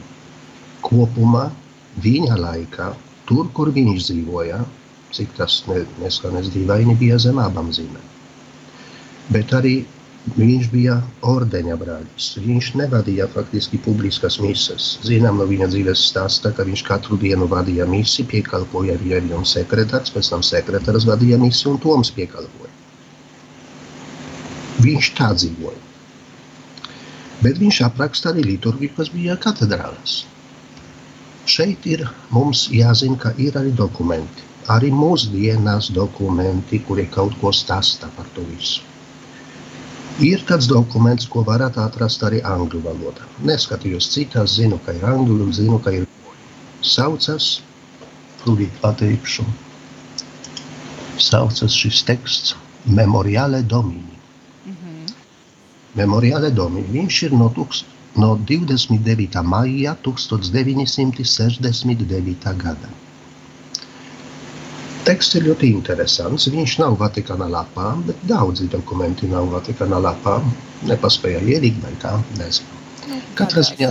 Kopumā 0.85 1.49
viņa 2.04 2.37
laikā, 2.38 2.92
tur, 3.28 3.49
kur 3.57 3.73
viņš 3.75 4.11
dzīvoja, 4.11 4.61
cik 5.14 5.36
tas 5.38 5.62
neskanēs 5.68 6.50
dīvaini, 6.54 6.96
bija 7.00 7.18
zem 7.22 7.38
abām 7.42 7.70
zīmēm. 7.74 8.08
Bet 9.32 9.52
arī 9.56 9.76
viņš 10.36 10.68
bija 10.72 10.98
ordeņa 11.24 11.76
brālis. 11.80 12.28
Viņš 12.44 12.70
nevadīja 12.80 13.28
faktiski 13.32 13.80
publiskas 13.84 14.38
misijas. 14.42 14.88
Zinām 15.04 15.38
no 15.40 15.46
viņa 15.48 15.68
dzīves 15.72 16.04
stāsta, 16.10 16.52
ka 16.52 16.66
viņš 16.68 16.84
katru 16.88 17.18
dienu 17.20 17.48
vadīja 17.48 17.86
misiju, 17.88 18.28
piekalpoja 18.32 18.98
un 19.38 19.44
sekretārs, 19.44 20.12
pēc 20.12 20.30
tam 20.30 20.42
sekretārs 20.42 21.06
vadīja 21.08 21.38
misiju 21.38 21.74
un 21.74 21.78
Toms 21.78 22.10
piekalpoja. 22.10 22.72
Viņš 24.84 25.12
tā 25.18 25.32
dzīvoja. 25.34 25.84
Bet 27.42 27.58
viņš 27.58 27.82
apraksta 27.86 28.32
arī 28.32 28.44
liturgiju, 28.44 28.94
kas 28.96 29.08
bija 29.14 29.36
katedrālās. 29.36 30.24
Šeit 31.48 31.86
ir 31.86 32.04
mums 32.30 32.68
jāzina, 32.74 33.16
ka 33.16 33.32
ir 33.38 33.56
arī 33.56 33.70
dokumenti 33.72 34.48
arī 34.75 34.90
mūsdienās 34.92 35.88
dokumenti, 35.96 36.82
kuri 36.84 37.06
kaut 37.12 37.38
ko 37.40 37.52
stāsta 37.56 38.10
par 38.16 38.28
to 38.37 38.44
visu. 38.50 38.84
Ir 40.25 40.42
tāds 40.48 40.66
dokuments, 40.66 41.28
ko 41.30 41.44
varat 41.46 41.76
atrast 41.78 42.25
arī 42.26 42.40
angļu 42.42 42.80
valodā. 42.82 43.22
Neskatījos 43.46 44.08
citās, 44.14 44.56
zinu, 44.58 44.78
ka 44.84 44.92
ir 44.96 45.04
angļu, 45.06 45.52
zinu, 45.54 45.78
ka 45.78 45.90
ir 45.94 46.06
saucas, 46.82 47.60
tūlīt 48.42 48.72
pateikšu, 48.82 49.44
saucas 51.22 51.72
šis 51.75 52.02
teksts 52.08 52.54
Memoriale 52.87 53.62
Domini. 53.62 54.18
Mm 54.66 54.72
-hmm. 54.72 55.12
Memoriale 55.94 56.50
Domini. 56.50 56.88
Viņš 56.98 57.22
ir 57.22 57.32
no, 57.32 57.52
tūkst, 57.56 57.84
no 58.16 58.37
29. 58.37 59.42
maija 59.42 59.96
1969. 60.02 62.56
gada. 62.56 62.88
Teksts 65.08 65.38
ir 65.38 65.46
ļoti 65.48 65.70
interesants. 65.72 66.44
Viņš 66.52 66.72
nav 66.82 66.98
Vatikāna 67.00 67.46
lapā, 67.48 67.94
bet 68.04 68.18
daudzi 68.28 68.66
dokumenti 68.68 69.30
nav 69.30 69.46
Vatikāna 69.54 70.00
lapā. 70.04 70.34
Nepaspēja 70.90 71.40
ielikt 71.54 71.80
vai 71.84 71.94
kā, 72.02 72.12
nezinu. 72.36 72.76
Nu, 73.08 73.20
katrā 73.38 73.62
ziņā, 73.64 73.88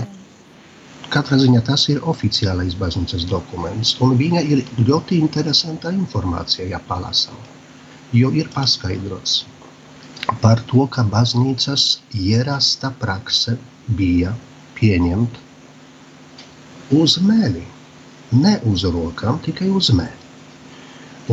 katrā 1.16 1.40
ziņā 1.42 1.62
tas 1.66 1.88
ir 1.90 2.04
oficiālais 2.14 2.78
baznīcas 2.78 3.26
dokuments, 3.32 3.96
un 4.06 4.14
viņa 4.20 4.42
ir 4.46 4.62
ļoti 4.78 5.18
interesanta 5.24 5.90
informācija, 5.96 6.68
ja 6.70 6.80
palasām. 6.92 7.40
Jo 8.14 8.30
ir 8.38 8.48
paskaidrots 8.54 9.40
par 10.44 10.62
to, 10.70 10.86
ka 10.92 11.02
baznīcas 11.08 11.88
ierasta 12.14 12.92
prakse 13.02 13.58
bija 14.00 14.36
pieņemt 14.78 15.42
uz 17.02 17.18
mēli. 17.26 17.66
Ne 18.38 18.56
uz 18.70 18.84
rokām, 18.92 19.42
tikai 19.44 19.70
uz 19.82 19.90
mēli. 19.96 20.17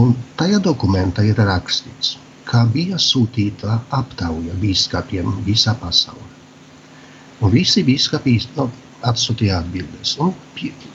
Un 0.00 0.14
tajā 0.38 0.58
dokumentā 0.58 1.22
ir 1.22 1.38
rakstīts, 1.38 2.16
ka 2.48 2.64
bija 2.74 2.98
sūtīta 2.98 3.76
aptauja 3.94 4.54
biskupiem 4.62 5.36
visā 5.46 5.74
pasaulē. 5.82 6.30
Un 7.44 7.52
visi 7.52 7.84
biskupi 7.86 8.34
nu, 8.56 8.66
atsūtīja 9.10 9.60
atbildes. 9.62 10.16
Un 10.24 10.32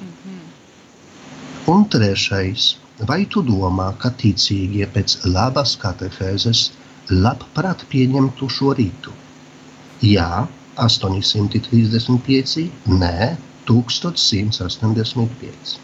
Un 1.73 1.81
trešais, 1.95 2.63
vai 3.09 3.23
tu 3.35 3.41
domā, 3.47 3.89
ka 4.03 4.09
ticīgie 4.23 4.87
pēc 4.95 5.11
labas 5.37 5.71
katehēzes 5.83 6.61
labprāt 7.11 7.81
pieņemtu 7.93 8.45
šo 8.57 8.71
rītu? 8.79 9.11
Jā, 10.03 10.33
835, 10.83 12.67
nē, 13.03 13.19
1185. 13.71 15.79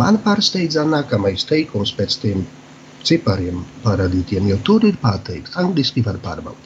Man 0.00 0.14
pārsteidza 0.24 0.82
nākamais 0.88 1.42
teikums 1.48 1.90
pēc 1.98 2.12
tiem 2.22 2.38
cipariem 3.06 3.58
parādītiem, 3.84 4.42
jo 4.50 4.56
tur 4.68 4.80
ir 4.88 4.96
pateikts, 5.02 5.56
angliski 5.62 6.00
var 6.06 6.16
pārbaudīt. 6.24 6.65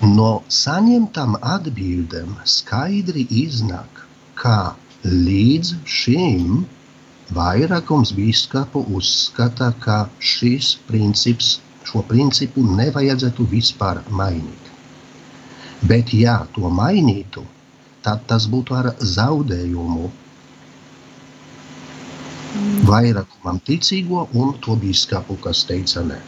Mm. 0.00 0.14
No 0.16 0.30
saņemtām 0.52 1.36
atbildēm 1.40 2.34
skaidri 2.44 3.26
iznāk, 3.42 4.02
ka 4.36 4.76
līdz 5.04 5.72
šim 5.84 6.66
vairākums 7.36 8.12
biskupu 8.16 8.84
uzskata, 8.98 9.72
ka 9.80 10.08
šis 10.20 10.74
princips, 10.90 11.60
šo 11.88 12.02
principu 12.10 12.62
nevajadzētu 12.76 13.48
vispār 13.50 14.02
mainīt. 14.10 14.70
Bet, 15.88 16.12
ja 16.12 16.38
to 16.52 16.68
mainītu, 16.68 17.44
tad 18.02 18.22
tas 18.28 18.46
būtu 18.52 18.76
ar 18.76 18.92
zaudējumu 19.00 20.12
vairākumam 22.86 23.58
ticīgo 23.64 24.28
un 24.34 24.54
to 24.60 24.76
biskupu, 24.76 25.36
kas 25.42 25.64
teica 25.68 26.04
nē. 26.06 26.22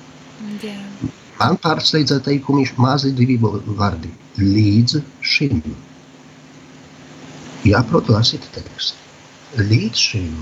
Yeah. 0.63 1.18
Pārsteidza 1.39 2.19
teikumi 2.27 2.65
mazi 2.77 3.13
divi 3.15 3.37
vārdi- 3.43 4.11
līdz 4.55 5.03
šim. 5.33 5.61
Jāprot 7.65 8.11
lasīt 8.15 8.49
tekstu. 8.55 8.97
Līdz 9.59 10.07
šim. 10.09 10.33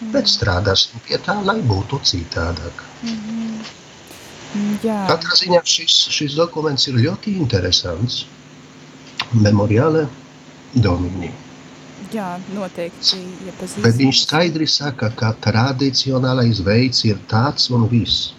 Mm. 0.00 0.10
Bet 0.12 0.28
strādāsim 0.28 1.00
pie 1.06 1.18
tā, 1.18 1.38
lai 1.44 1.60
būtu 1.62 2.00
citādāk. 2.10 2.84
Mm 3.02 3.16
-hmm. 3.16 3.44
Jā. 4.84 5.00
Katrā 5.08 5.34
ziņā 5.38 5.60
šis, 5.66 5.94
šis 6.14 6.36
dokuments 6.38 6.86
ir 6.88 6.94
ļoti 6.94 7.36
interesants. 7.42 8.26
Memoriāle 9.32 10.06
Domini. 10.74 11.32
Jā, 12.12 12.38
noteikti 12.54 13.18
iepazīstināts. 13.18 13.82
Bet 13.82 13.98
viņš 13.98 14.20
skaidri 14.26 14.66
saka, 14.70 15.10
ka 15.18 15.32
tradicionālais 15.46 16.60
veids 16.66 17.04
ir 17.04 17.18
tāds 17.30 17.70
un 17.74 17.88
viss. 17.90 18.34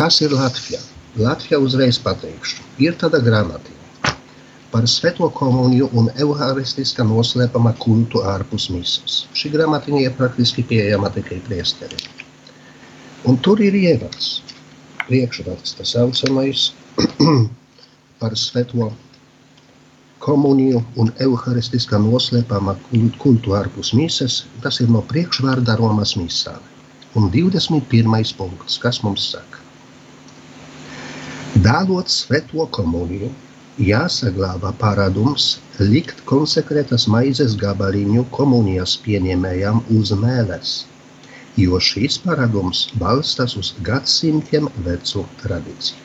Kas 0.00 0.16
ir 0.24 0.32
Latvija? 0.32 0.78
Latvija 1.20 1.58
uzreiz 1.60 1.98
pateikšu. 2.00 2.62
Ir 2.80 2.94
tāda 3.00 3.18
grāmatiņa 3.20 4.12
par 4.72 4.86
Svēto 4.88 5.26
komuniju 5.36 5.90
un 6.00 6.08
evaharistiskā 6.24 7.04
noslēpama 7.04 7.74
kultu 7.82 8.22
ārpus 8.30 8.70
misijas. 8.72 9.18
Šī 9.36 9.50
grāmatiņa 9.58 10.00
ir 10.06 10.14
praktiski 10.22 10.64
pieejama 10.70 11.10
tikai 11.18 11.42
priesteriem. 11.50 12.00
Un 13.28 13.36
tur 13.44 13.60
ir 13.60 13.76
ievads, 13.76 14.30
priekšraksts, 15.04 15.76
tas 15.82 15.92
saucamais 15.98 16.70
par 18.24 18.40
Svēto 18.46 18.88
komuniju 20.24 20.80
un 20.96 21.12
evaharistiskā 21.28 22.00
noslēpama 22.08 22.78
kultu 23.20 23.52
ārpus 23.60 23.92
misijas. 24.00 24.46
Tas 24.64 24.80
ir 24.80 24.88
no 24.96 25.04
priekšvārda 25.12 25.76
Romas 25.84 26.16
misāle. 26.16 26.64
Un 27.20 27.28
21. 27.36 28.36
punkts, 28.40 28.80
kas 28.80 29.04
mums 29.04 29.28
saka? 29.34 29.49
Dāvot 31.60 32.08
svēto 32.08 32.64
komuniju, 32.72 33.26
jāsaglabā 33.84 34.70
paradums 34.80 35.48
likt 35.80 36.22
konsekrētas 36.30 37.04
maizes 37.14 37.56
gabaliņu 37.62 38.22
komunijas 38.36 38.94
pieņēmējām 39.04 39.82
uz 39.98 40.12
mēles, 40.22 40.70
jo 41.60 41.80
šīs 41.88 42.16
paradums 42.22 42.86
balstās 43.02 43.58
uz 43.60 43.74
gadsimtiem 43.88 44.70
vecu 44.86 45.26
tradīciju. 45.42 46.00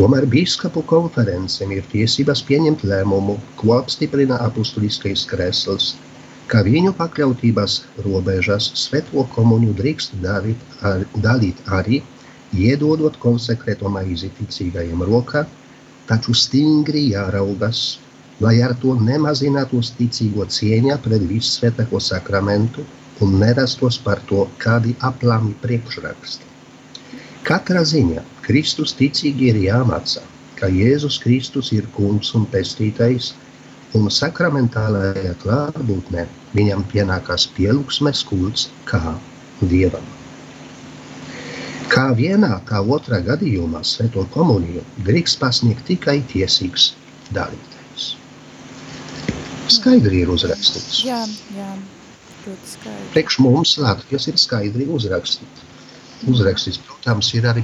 Tomēr 0.00 0.26
biskupu 0.32 0.82
konferencēm 0.94 1.76
ir 1.78 1.86
tiesības 1.94 2.42
pieņemt 2.50 2.82
lēmumu, 2.82 3.38
ko 3.60 3.76
apstiprina 3.78 4.40
apustuliskais 4.48 5.22
kresls, 5.30 5.92
ka 6.50 6.64
viņu 6.66 6.96
pakļautības 6.98 7.78
robežas 8.08 8.72
svēto 8.82 9.28
komuniju 9.38 9.78
drīkst 9.78 10.18
dalīt, 10.26 10.68
ar, 10.82 11.06
dalīt 11.30 11.62
arī 11.78 12.02
iedodot 12.54 13.16
konsekrēto 13.22 13.90
maizi 13.90 14.30
ticīgajiem 14.38 15.02
rokā, 15.08 15.46
taču 16.06 16.34
stingri 16.34 17.08
jāraugas, 17.12 17.98
lai 18.40 18.60
ar 18.62 18.76
to 18.82 18.94
nemazinātos 19.00 19.94
ticīgo 19.98 20.46
cieņa 20.58 20.98
pret 21.04 21.24
visvētāko 21.30 22.00
sakramentu 22.00 22.84
un 23.24 23.38
nerastos 23.40 23.98
par 24.04 24.20
to 24.30 24.44
kādi 24.62 24.94
aplami 25.08 25.54
priekšraksti. 25.62 26.52
Katrā 27.46 27.82
ziņā 27.86 28.22
Kristus 28.46 28.92
ticīgi 28.98 29.50
ir 29.52 29.60
jāmācā, 29.68 30.22
ka 30.58 30.68
Jēzus 30.72 31.18
Kristus 31.22 31.72
ir 31.76 31.88
kungs 31.96 32.32
un 32.38 32.46
pestītais, 32.52 33.32
un 33.96 34.10
sakramentālajā 34.12 35.36
klātbūtnē 35.44 36.26
viņam 36.58 36.84
pienākās 36.92 37.48
pielūgsmes 37.56 38.22
kults 38.28 38.68
kā 38.90 39.16
dievam. 39.62 40.15
Kā 41.92 42.06
vienā, 42.18 42.56
tā 42.68 42.80
otrā 42.82 43.20
gadījumā 43.24 43.82
Svēto 43.86 44.24
komuniju 44.34 44.82
drīkst 45.06 45.38
pasniegt 45.38 45.86
tikai 45.86 46.18
tiesīgs 46.32 46.90
dalītājs. 47.36 48.08
Skaidri 49.76 50.24
ir 50.24 50.32
uzrakstīts. 50.34 51.04
Jā, 51.06 51.20
jā, 51.56 51.68
ļoti 52.46 52.72
skaidri. 52.72 53.06
Priekš 53.14 53.38
mums 53.44 53.76
Latvijas 53.82 54.28
ir 54.30 54.40
skaidri 54.42 54.88
uzrakstīts. 54.98 55.64
Uzrakstīts, 56.32 56.80
protams, 56.88 57.32
ir 57.36 57.46
arī 57.50 57.62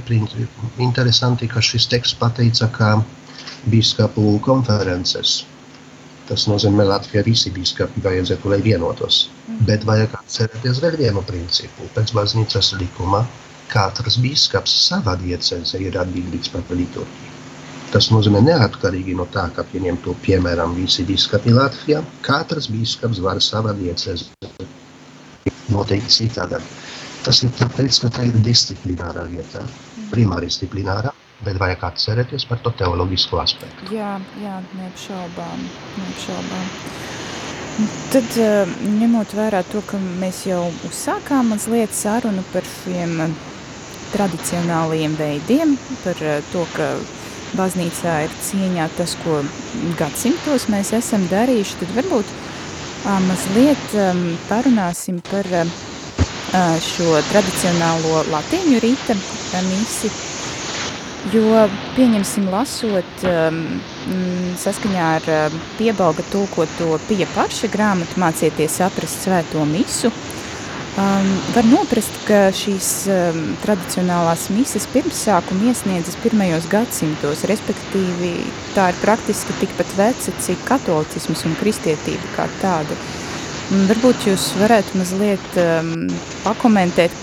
interesanti, 0.77 1.49
ka 1.49 1.63
šis 1.63 1.89
teksts 1.91 2.19
pateica, 2.19 2.69
ka 2.71 2.91
biskupu 3.71 4.37
konferences. 4.45 5.41
Tas 6.29 6.45
nozīmē, 6.47 6.85
ka 6.85 6.91
Latvijā 6.93 7.23
visi 7.27 7.51
biskupi 7.51 8.03
vajadzētu, 8.03 8.51
lai 8.51 8.61
vienotos. 8.63 9.25
Mm. 9.47 9.63
Bet 9.67 9.87
vajag 9.87 10.15
atcerēties 10.21 10.79
vēl 10.83 10.99
vienu 11.01 11.23
principu. 11.27 11.89
Pēc 11.95 12.13
baznīcas 12.15 12.71
likuma 12.79 13.25
katrs 13.73 14.19
biskups 14.21 14.73
savā 14.87 15.15
diecēzē 15.21 15.81
ir 15.81 15.97
atbildīgs 16.01 16.51
par 16.53 16.65
liturģiju. 16.69 17.31
Tas 17.93 18.09
nozīmē 18.09 18.39
neatkarīgi 18.41 19.13
no 19.17 19.27
tā, 19.33 19.47
ka 19.53 19.65
pieņem 19.69 19.99
to 20.05 20.15
piemēram 20.25 20.73
visi 20.77 21.05
biskapi 21.05 21.53
Latvijā. 21.53 22.01
Katrs 22.25 22.69
biskaps 22.73 23.21
var 23.21 23.41
savā 23.41 23.75
diecēzi 23.77 24.31
noteikti 25.73 26.15
citādāk. 26.15 26.65
Tas 27.23 27.43
ir 27.45 27.53
tāpēc, 27.59 27.99
ka 28.03 28.09
tā 28.17 28.25
ir 28.29 28.39
disciplinārā 28.45 29.27
vietā, 29.29 29.61
primāri 30.11 30.49
disciplinārā, 30.49 31.13
bet 31.45 31.61
vajag 31.61 31.85
atcerēties 31.91 32.47
par 32.49 32.59
to 32.65 32.73
teoloģisko 32.81 33.39
aspektu. 33.45 33.93
Jā, 33.93 34.17
jā, 34.41 34.57
neapšaubām, 34.79 35.63
neapšaubām. 36.01 36.67
Tad, 38.13 38.35
eh, 38.37 38.75
ņemot 38.99 39.37
vērā 39.37 39.63
to, 39.71 39.81
ka 39.85 39.97
mēs 40.01 40.43
jau 40.49 40.65
uzsākām 40.89 41.53
mazliet 41.53 41.93
sarunu 41.93 42.43
par 42.51 42.65
šiem 42.69 43.21
tradicionālajiem 44.13 45.17
veidiem, 45.19 45.75
par 46.03 46.21
eh, 46.21 46.41
to, 46.53 46.65
ka 46.75 46.93
baznīcā 47.57 48.23
ir 48.25 48.35
cieņā 48.47 48.87
tas, 48.97 49.15
ko 49.23 49.41
gadsimtos 49.99 50.67
mēs 50.73 50.93
esam 50.97 51.25
darījuši, 51.31 51.79
tad 51.81 51.95
varbūt 51.97 52.35
mazliet 53.27 53.95
parunāsim 54.47 55.19
par 55.27 55.49
šo 56.81 57.17
tradicionālo 57.29 58.23
latīņu 58.31 58.79
rīta 58.81 59.15
misi, 59.67 60.09
jo 61.33 61.65
pieņemsim 61.97 62.47
lasot 62.53 63.25
saskaņā 64.63 65.09
ar 65.17 65.57
piebalga 65.77 66.25
tulkoto 66.31 66.97
pie 67.09 67.25
paša 67.35 67.69
grāmatu 67.73 68.21
mācieties 68.23 68.79
saprast 68.79 69.27
svēto 69.27 69.65
misu, 69.67 70.13
Um, 70.93 71.25
var 71.55 71.65
noprast, 71.65 72.13
ka 72.27 72.51
šīs 72.53 72.87
um, 73.09 73.37
tradicionālās 73.63 74.43
mises 74.53 74.83
pirmsākumu 74.93 75.71
iesniedzas 75.71 76.19
pirmajos 76.21 76.67
gadsimtos, 76.69 77.41
respektīvi 77.49 78.35
tā 78.75 78.91
ir 78.91 78.99
praktiski 79.01 79.55
tikpat 79.57 79.89
veca, 79.97 80.35
cik 80.45 80.61
katolicisms 80.67 81.41
un 81.49 81.57
kristietība 81.57 82.29
kā 82.35 82.45
tāda. 82.61 82.99
Un 83.73 83.89
varbūt 83.89 84.27
jūs 84.29 84.51
varētu 84.61 85.01
mazliet 85.01 85.57
um, 85.63 86.05
pakomentēt, 86.43 87.17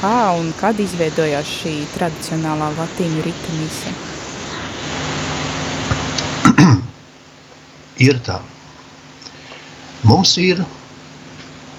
kā 0.00 0.34
un 0.40 0.50
kad 0.58 0.82
izveidojās 0.82 1.46
šī 1.60 1.78
tradicionālā 1.94 2.74
latīņu 2.74 3.22
rita 3.22 3.50
mise. 3.60 3.94
ir 8.10 8.18
tā. 8.26 8.42
Mums 10.02 10.34
ir 10.42 10.66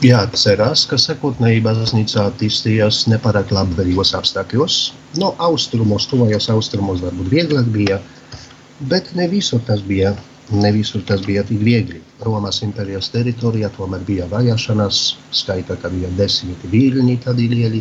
Jāatcerās, 0.04 0.82
ka 0.92 0.98
sekotnēji 1.00 1.62
baznīca 1.64 2.26
attīstījās 2.28 3.06
nepārāk 3.08 3.54
labvēlīgos 3.56 4.10
apstākļos. 4.18 4.78
No 5.22 5.30
austrumos, 5.46 6.10
tuvajos 6.12 6.50
austrumos 6.52 7.00
varbūt 7.06 7.30
vieglāk 7.32 7.70
bija, 7.72 8.02
bet 8.92 9.14
ne 9.16 9.30
visur 9.32 9.62
tas 9.64 9.80
bija, 9.88 10.10
ne 10.52 10.72
visur 10.76 11.06
tas 11.08 11.24
bija 11.24 11.46
tik 11.48 11.62
viegli. 11.64 12.02
Romas 12.26 12.60
impērijas 12.66 13.08
teritorijā 13.14 13.70
tomēr 13.78 14.04
bija 14.10 14.28
vajāšanās, 14.34 15.00
skaitā, 15.40 15.78
ka 15.80 15.92
bija 15.94 16.10
desmit 16.18 16.66
viļņi 16.74 17.16
tādi 17.24 17.48
lieli. 17.54 17.80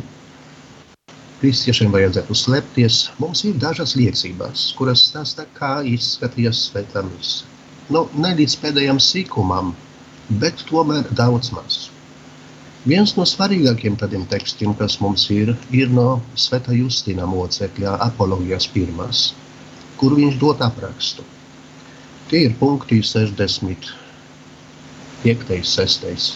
Kristiešiem 1.41 1.91
vajadzētu 1.91 2.37
slēpties. 2.39 3.01
Mums 3.19 3.43
ir 3.51 3.57
dažas 3.65 3.97
liecības, 3.99 4.69
kuras 4.79 5.09
stāsta, 5.09 5.49
kā 5.59 5.81
izskatījās 5.97 6.69
svētā 6.69 7.03
mise. 7.09 7.51
Nu, 7.91 8.05
ne 8.15 8.31
līdz 8.39 8.57
pēdējam 8.63 9.03
sīkumam, 9.03 9.75
bet 10.39 10.63
tomēr 10.71 11.11
daudz 11.19 11.51
maz. 11.57 11.81
Viens 12.83 13.13
no 13.15 13.23
svarīgākajiem 13.29 13.95
tādiem 13.99 14.25
tekstiem, 14.27 14.73
kas 14.75 14.97
mums 14.99 15.29
ir, 15.31 15.53
ir 15.71 15.91
no 15.95 16.21
Sveta 16.35 16.75
Justina 16.75 17.29
mocekļa 17.31 17.93
apologijas 18.09 18.67
pirmās, 18.75 19.35
kur 20.01 20.17
viņš 20.19 20.39
dod 20.41 20.65
aprakstu. 20.67 21.23
Tie 22.31 22.41
ir 22.49 22.57
punkti 22.59 22.99
65, 23.07 23.93
6. 25.75 26.33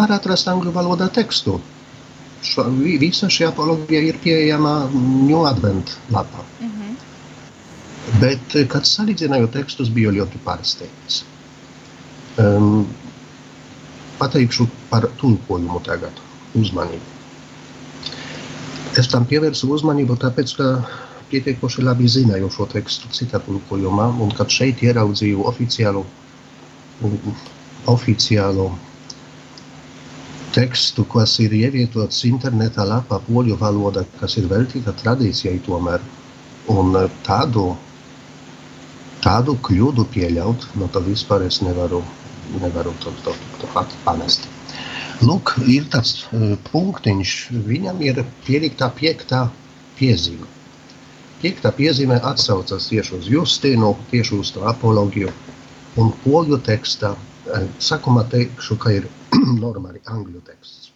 Var 0.00 0.10
atrast 0.16 0.50
angļu 0.50 0.72
valodā 0.74 1.06
tekstu. 1.14 1.60
Šo, 2.44 2.66
visa 3.00 3.30
šī 3.30 3.46
apologija 3.52 4.00
ir 4.02 4.18
pieejama 4.24 4.90
New 4.94 5.46
Advent 5.46 5.94
lapā. 6.10 6.42
Mm 6.58 6.70
-hmm. 6.72 6.92
Bet, 8.20 8.56
kad 8.68 8.82
salīdzināju 8.82 9.48
tekstus, 9.52 9.88
biju 9.88 10.10
ļoti 10.10 10.38
pārsteigts. 10.44 11.22
Um, 12.38 12.86
pateikšu 14.24 14.68
par 14.90 15.10
tulkojumu 15.20 15.84
tagad. 15.84 16.24
Uzmanību. 16.56 17.12
Es 19.00 19.10
tam 19.10 19.26
pievērsu 19.26 19.68
uzmanību, 19.74 20.16
tāpēc, 20.22 20.54
ka 20.56 20.68
pietiekoši 21.32 21.82
labi 21.82 22.08
zināju 22.08 22.50
šo 22.54 22.66
tekstu 22.70 23.10
citā 23.16 23.40
tulkojumā, 23.42 24.06
un 24.22 24.30
kad 24.38 24.52
šeit 24.54 24.84
ieraudzīju 24.86 25.46
oficiālu, 25.50 26.04
oficiālu 27.90 28.68
tekstu, 30.54 31.02
kas 31.10 31.34
ir 31.42 31.56
ievietots 31.58 32.22
internetā 32.30 32.86
lapā 32.86 33.18
poļu 33.26 33.58
valodā, 33.58 34.04
kas 34.20 34.38
ir 34.38 34.46
veltīta 34.52 34.94
tradīcijai 35.02 35.58
tomēr, 35.66 36.04
un 36.70 36.94
tādu, 37.26 37.72
tādu 39.26 39.58
kļūdu 39.66 40.06
pieļaut, 40.14 40.68
no 40.78 40.86
to 40.94 41.02
vispār 41.08 41.48
es 41.48 41.58
nevaru 41.66 42.04
nevaru 42.60 42.94
to, 43.02 43.12
to, 43.24 43.34
to 43.60 43.70
pat 43.74 43.92
pamest. 44.04 44.48
Lūk, 45.24 45.54
ir 45.70 45.86
tas 45.92 46.16
uh, 46.26 46.54
punktiņš, 46.70 47.34
viņam 47.68 48.00
ir 48.04 48.22
pieliktā 48.46 48.90
piektā 48.98 49.44
piezīme. 49.98 50.48
Piektā 51.42 51.70
piezīme 51.76 52.18
atsaucas 52.30 52.88
tieši 52.90 53.18
uz 53.18 53.28
Justīnu, 53.30 53.92
tieši 54.10 54.40
uz 54.40 54.50
to 54.56 54.64
apologiju. 54.68 55.30
Un 56.00 56.10
poļu 56.24 56.58
tekstā, 56.66 57.12
uh, 57.14 57.68
sākumā 57.78 58.26
teikšu, 58.32 58.78
ka 58.82 58.96
ir 58.98 59.08
normāli 59.64 60.02
angļu 60.10 60.42
teksts. 60.48 60.90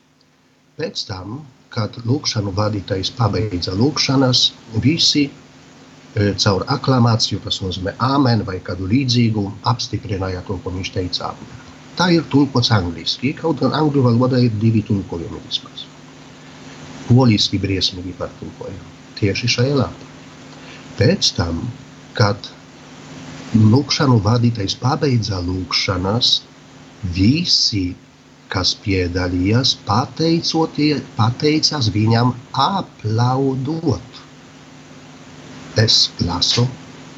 Pēc 0.78 1.06
tam, 1.08 1.40
kad 1.74 1.96
lūkšanu 2.06 2.52
vadītājs 2.56 3.12
pabeidza 3.18 3.74
lūkšanas, 3.78 4.48
visi 4.82 5.28
caur 6.42 6.64
aklamāciju, 6.74 7.40
tas 7.44 7.60
nozīmē 7.62 7.94
āmen 8.04 8.42
vai 8.48 8.58
kādu 8.64 8.88
līdzīgu, 8.90 9.44
apstiprināja 9.72 10.42
to, 10.48 10.54
ko 10.64 10.72
viņš 10.74 10.90
teica. 10.94 11.32
Tā 11.98 12.06
ir 12.14 12.26
tulkots 12.32 12.70
angliski, 12.74 13.32
kaut 13.38 13.56
gan 13.62 13.74
angļu 13.74 14.04
valodā 14.06 14.38
ir 14.42 14.52
divi 14.62 14.82
tulkojumi 14.86 15.40
vismaz. 15.46 15.86
Poliski 17.08 17.56
briesmīgi 17.62 18.12
pārtulkojumi 18.18 18.96
tieši 19.18 19.46
šajā 19.54 19.74
lapā. 19.80 20.06
Pēc 20.98 21.22
tam, 21.36 21.54
kad 22.18 22.50
lūkšanu 23.54 24.18
vadītājs 24.24 24.74
pabeidza 24.82 25.38
lūkšanas, 25.46 26.28
visi, 27.14 27.86
kas 28.52 28.74
piedalījās, 28.84 29.76
pateicās 29.88 31.90
viņam 31.94 32.34
aplaudot 32.68 34.17
es 35.82 36.08
lasu 36.24 36.66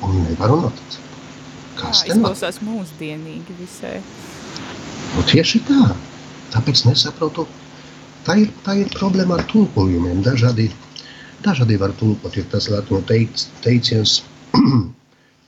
un 0.07 0.21
nevaru 0.25 0.61
noticēt. 0.65 1.09
Kas 1.81 2.05
tā 2.05 2.13
izklausās 2.13 2.61
mūsdienīgi 2.65 3.57
visai? 3.61 3.99
Nu, 5.15 5.25
tieši 5.27 5.63
tā. 5.69 5.91
Tāpēc 6.53 6.85
nesaprotu. 6.89 7.47
Tā 8.27 8.37
ir, 8.43 8.51
tā 8.67 8.77
ir 8.83 8.91
problēma 8.93 9.39
ar 9.39 9.45
tulkojumiem. 9.49 10.21
Dažādi, 10.27 10.69
dažādi 11.45 11.79
var 11.81 11.95
tulkot. 12.01 12.37
Ir 12.37 12.49
tas 12.53 12.69
latino 12.73 13.01
teic, 13.09 13.47
teiciens 13.65 14.19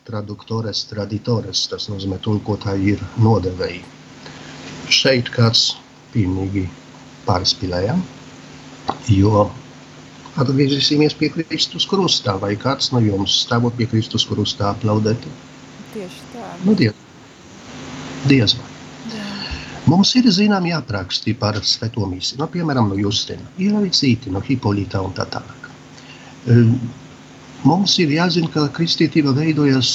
traduktores, 0.08 0.86
traditores. 0.90 1.66
Tas 1.72 1.90
nozīmē 1.92 2.20
tulkotāji 2.24 2.96
ir 2.96 3.04
nodevēji. 3.20 3.82
Šeit 4.92 5.28
kāds 5.32 5.72
pilnīgi 6.12 6.66
pārspīlēja, 7.26 7.96
jo 9.12 9.46
atgriezīsimies 10.40 11.16
pie 11.18 11.30
Kristus 11.34 11.86
krustā, 11.88 12.38
vai 12.40 12.54
kāds 12.60 12.92
no 12.94 13.02
jums 13.04 13.42
stāvot 13.44 13.76
pie 13.76 13.88
Kristus 13.90 14.24
krustā 14.28 14.70
aplaudētu? 14.72 15.32
Tieši 15.92 16.28
tā. 16.32 16.46
Nu, 16.64 16.76
diez, 16.78 16.96
diez 18.30 18.56
vai. 18.56 18.70
Jā. 19.12 19.26
Mums 19.90 20.14
ir 20.16 20.30
zināmi 20.32 20.72
apraksti 20.76 21.34
par 21.36 21.58
svēto 21.66 22.06
misiju, 22.08 22.40
no, 22.40 22.48
piemēram, 22.48 22.88
no 22.88 22.96
Justina, 22.96 23.44
ir 23.58 23.76
arī 23.76 23.92
citi, 23.92 24.32
no 24.32 24.40
Hipolita 24.44 25.02
un 25.04 25.14
tā 25.16 25.26
tālāk. 25.32 25.70
Mums 27.62 27.92
ir 28.02 28.10
jāzina, 28.10 28.48
ka 28.50 28.64
kristietība 28.74 29.30
veidojas, 29.36 29.90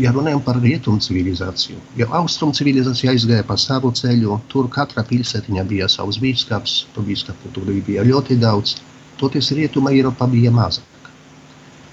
ja 0.00 0.12
runājam 0.16 0.40
par 0.44 0.56
rietumu 0.62 1.02
civilizāciju. 1.04 1.76
Ja 2.00 2.06
austrumu 2.16 2.56
civilizācija 2.56 3.12
aizgāja 3.12 3.44
pa 3.44 3.58
savu 3.60 3.90
ceļu, 3.92 4.38
tur 4.48 4.70
katra 4.72 5.04
pilsētiņa 5.04 5.66
bija 5.68 5.90
savs 5.92 6.16
bīskaps, 6.22 6.78
to 6.94 7.04
bīskapu 7.04 7.52
tur 7.52 7.68
bija 7.84 8.06
ļoti 8.08 8.38
daudz. 8.40 8.78
Toties 9.20 9.50
Rietuma 9.56 9.92
Eiropa 9.92 10.26
bija 10.32 10.52
mazāka. 10.54 11.12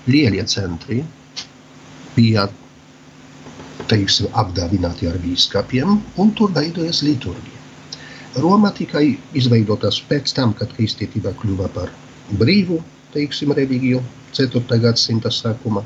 Lielie 0.08 0.46
centri 0.48 1.02
bija 2.16 2.48
teiksim, 3.92 4.28
apdāvināti 4.42 5.08
ar 5.10 5.18
bīskapiem, 5.24 5.98
un 6.24 6.32
tur 6.36 6.54
veidojas 6.56 7.04
liturģija. 7.08 7.64
Roma 8.44 8.72
tika 8.76 9.02
izveidotas 9.36 10.00
pēc 10.10 10.34
tam, 10.38 10.54
kad 10.58 10.72
kristietība 10.78 11.34
kļuva 11.42 11.70
par 11.76 11.92
brīvu 12.40 12.80
teiksim, 13.14 13.54
reliģiju 13.58 14.02
4. 14.38 14.80
gadsimta 14.84 15.32
sākumā. 15.34 15.84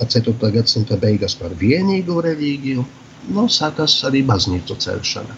4. 0.00 0.50
gadsimta 0.58 0.98
beigas 1.00 1.36
par 1.38 1.54
vienīgo 1.60 2.20
reliģiju, 2.24 2.84
nu, 3.36 3.48
sākās 3.58 4.00
arī 4.08 4.24
baznīcu 4.26 4.76
celšana. 4.86 5.36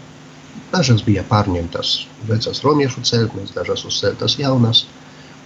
Dažas 0.73 1.03
bija 1.07 1.23
pārņemtas 1.29 1.93
vecās 2.29 2.63
romiešu 2.65 3.05
celtnes, 3.07 3.53
dažas 3.55 3.85
uzceltas 3.87 4.35
jaunas. 4.41 4.85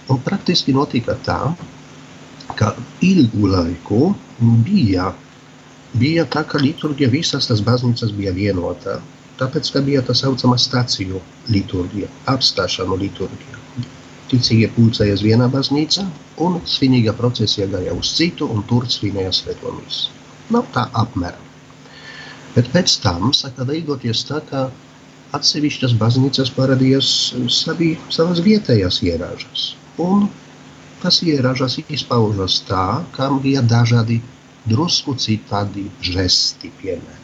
Un 0.09 0.19
praktiski 0.25 0.73
notika 0.73 1.15
tā, 1.27 1.39
ka 2.57 2.73
ilgu 3.05 3.51
laiku 3.53 4.01
bija, 4.65 5.11
bija 5.93 6.25
tā, 6.25 6.43
ka 6.49 6.61
liturģija 6.63 7.11
visas 7.13 7.47
tas 7.51 7.61
baznīcas 7.67 8.15
bija 8.17 8.33
vienota. 8.35 8.99
Tāpēc, 9.41 9.71
ka 9.73 9.81
bija 9.85 10.01
tā 10.05 10.13
saucama 10.17 10.57
stāciju 10.61 11.21
liturģija, 11.53 12.09
apstāšanu 12.33 12.97
liturģija. 13.05 13.61
Ticīgie 14.31 14.67
pulcējas 14.75 15.23
vienā 15.25 15.47
baznīcā 15.51 16.05
un 16.45 16.59
svinīga 16.73 17.13
procesija 17.17 17.67
gāja 17.71 17.95
uz 17.97 18.13
citu 18.17 18.47
un 18.53 18.61
tur 18.69 18.85
svinēja 18.89 19.33
svētlomis. 19.37 20.05
Nav 20.53 20.69
tā 20.75 20.85
apmēram. 21.01 21.49
Bet 22.55 22.69
pēc 22.71 22.97
tam 23.03 23.31
saka 23.35 23.65
veidoties 23.67 24.23
tā, 24.27 24.39
ka 24.49 24.69
atsevišķas 25.37 25.93
baznīcas 25.99 26.51
parādījās 26.55 27.09
savi, 27.55 27.93
savas 28.11 28.41
vietējās 28.45 29.01
ierāžas. 29.07 29.65
Un 30.01 30.27
tas 31.01 31.21
ierāžas 31.25 31.79
izpaužas 31.87 32.59
tā, 32.67 32.85
kam 33.15 33.39
bija 33.43 33.61
dažādi 33.61 34.21
drusku 34.69 35.15
citādi 35.17 35.87
žesti, 36.05 36.71
piemēram. 36.81 37.21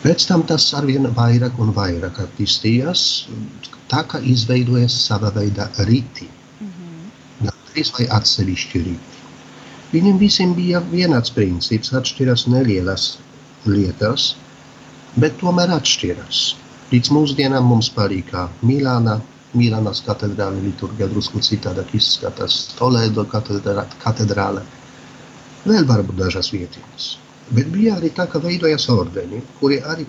Pēc 0.00 0.26
tam 0.28 0.42
tas 0.48 0.64
arvien 0.78 1.08
vairāk 1.16 1.58
un 1.60 1.72
vairāk 1.76 2.20
attīstījās, 2.24 3.00
tā 3.90 4.04
kā 4.08 4.20
izveidojas 4.24 4.94
sava 5.06 5.30
veida 5.34 5.68
rīti. 5.88 6.28
Mm 6.60 6.68
-hmm. 6.68 7.48
Gandrīz 7.48 7.92
vai 7.98 8.06
atsevišķi 8.18 8.78
rīti. 8.86 9.18
Viņiem 9.92 10.18
visiem 10.18 10.54
bija 10.54 10.80
vienāds 10.92 11.30
princips, 11.34 11.92
atšķiras 11.92 12.46
nelielas 12.46 13.18
lietas, 13.66 14.36
bet 15.18 15.38
tomēr 15.40 15.72
atšķiras. 15.74 16.40
Līdz 16.90 17.10
mūsdienām 17.14 17.66
mums 17.66 17.88
palika 17.94 18.48
Milāna, 18.66 19.20
Milānas 19.54 20.02
katedrāle 20.06 20.62
liturgija 20.62 21.08
drusku 21.10 21.42
citādāk 21.42 21.94
izskatās, 21.98 22.60
Toledo 22.78 23.24
katedrāle, 23.30 24.62
vēl 25.66 25.86
varbūt 25.86 26.18
dažas 26.18 26.50
vietiņas. 26.54 27.10
Bet 27.50 27.70
bija 27.74 27.96
arī 27.98 28.12
tā, 28.14 28.28
ka 28.30 28.38
veidojas 28.42 28.86
ordeņi, 28.92 29.42
kuri 29.60 29.80
arī 29.92 30.06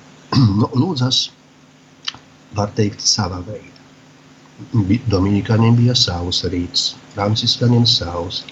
nu, 0.60 0.68
lūdzas 0.72 1.28
var 2.56 2.72
teikt, 2.76 3.04
sava 3.04 3.42
veida. 3.44 3.76
Dominikāņiem 5.12 5.76
bija 5.78 5.94
savs 5.94 6.42
rīts, 6.50 6.94
franciskāņiem 7.14 7.84
savs. 7.86 8.42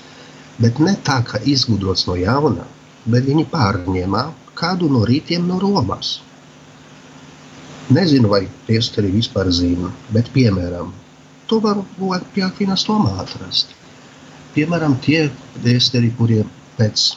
Bet 0.61 0.78
ne 0.80 0.94
tā, 1.04 1.22
ka 1.26 1.40
izgudrots 1.44 2.06
no 2.09 2.14
jauna, 2.16 2.64
bet 3.09 3.26
viņi 3.26 3.48
pārņēma 3.52 4.22
kādu 4.56 4.88
no 4.92 5.04
rītiem 5.08 5.46
no 5.48 5.58
Romas. 5.62 6.16
Nezinu, 7.96 8.30
vai 8.32 8.46
priesteri 8.66 9.12
vispār 9.14 9.50
zina, 9.54 9.92
bet 10.14 10.32
piemēram, 10.34 10.90
to 11.46 11.60
var 11.62 11.84
pie 12.34 12.42
Akvinas 12.46 12.86
Tomā 12.88 13.12
atrast. 13.22 13.76
Piemēram, 14.56 14.96
tie 15.04 15.28
priesteri, 15.60 16.10
kuriem 16.18 16.48
pēc 16.80 17.12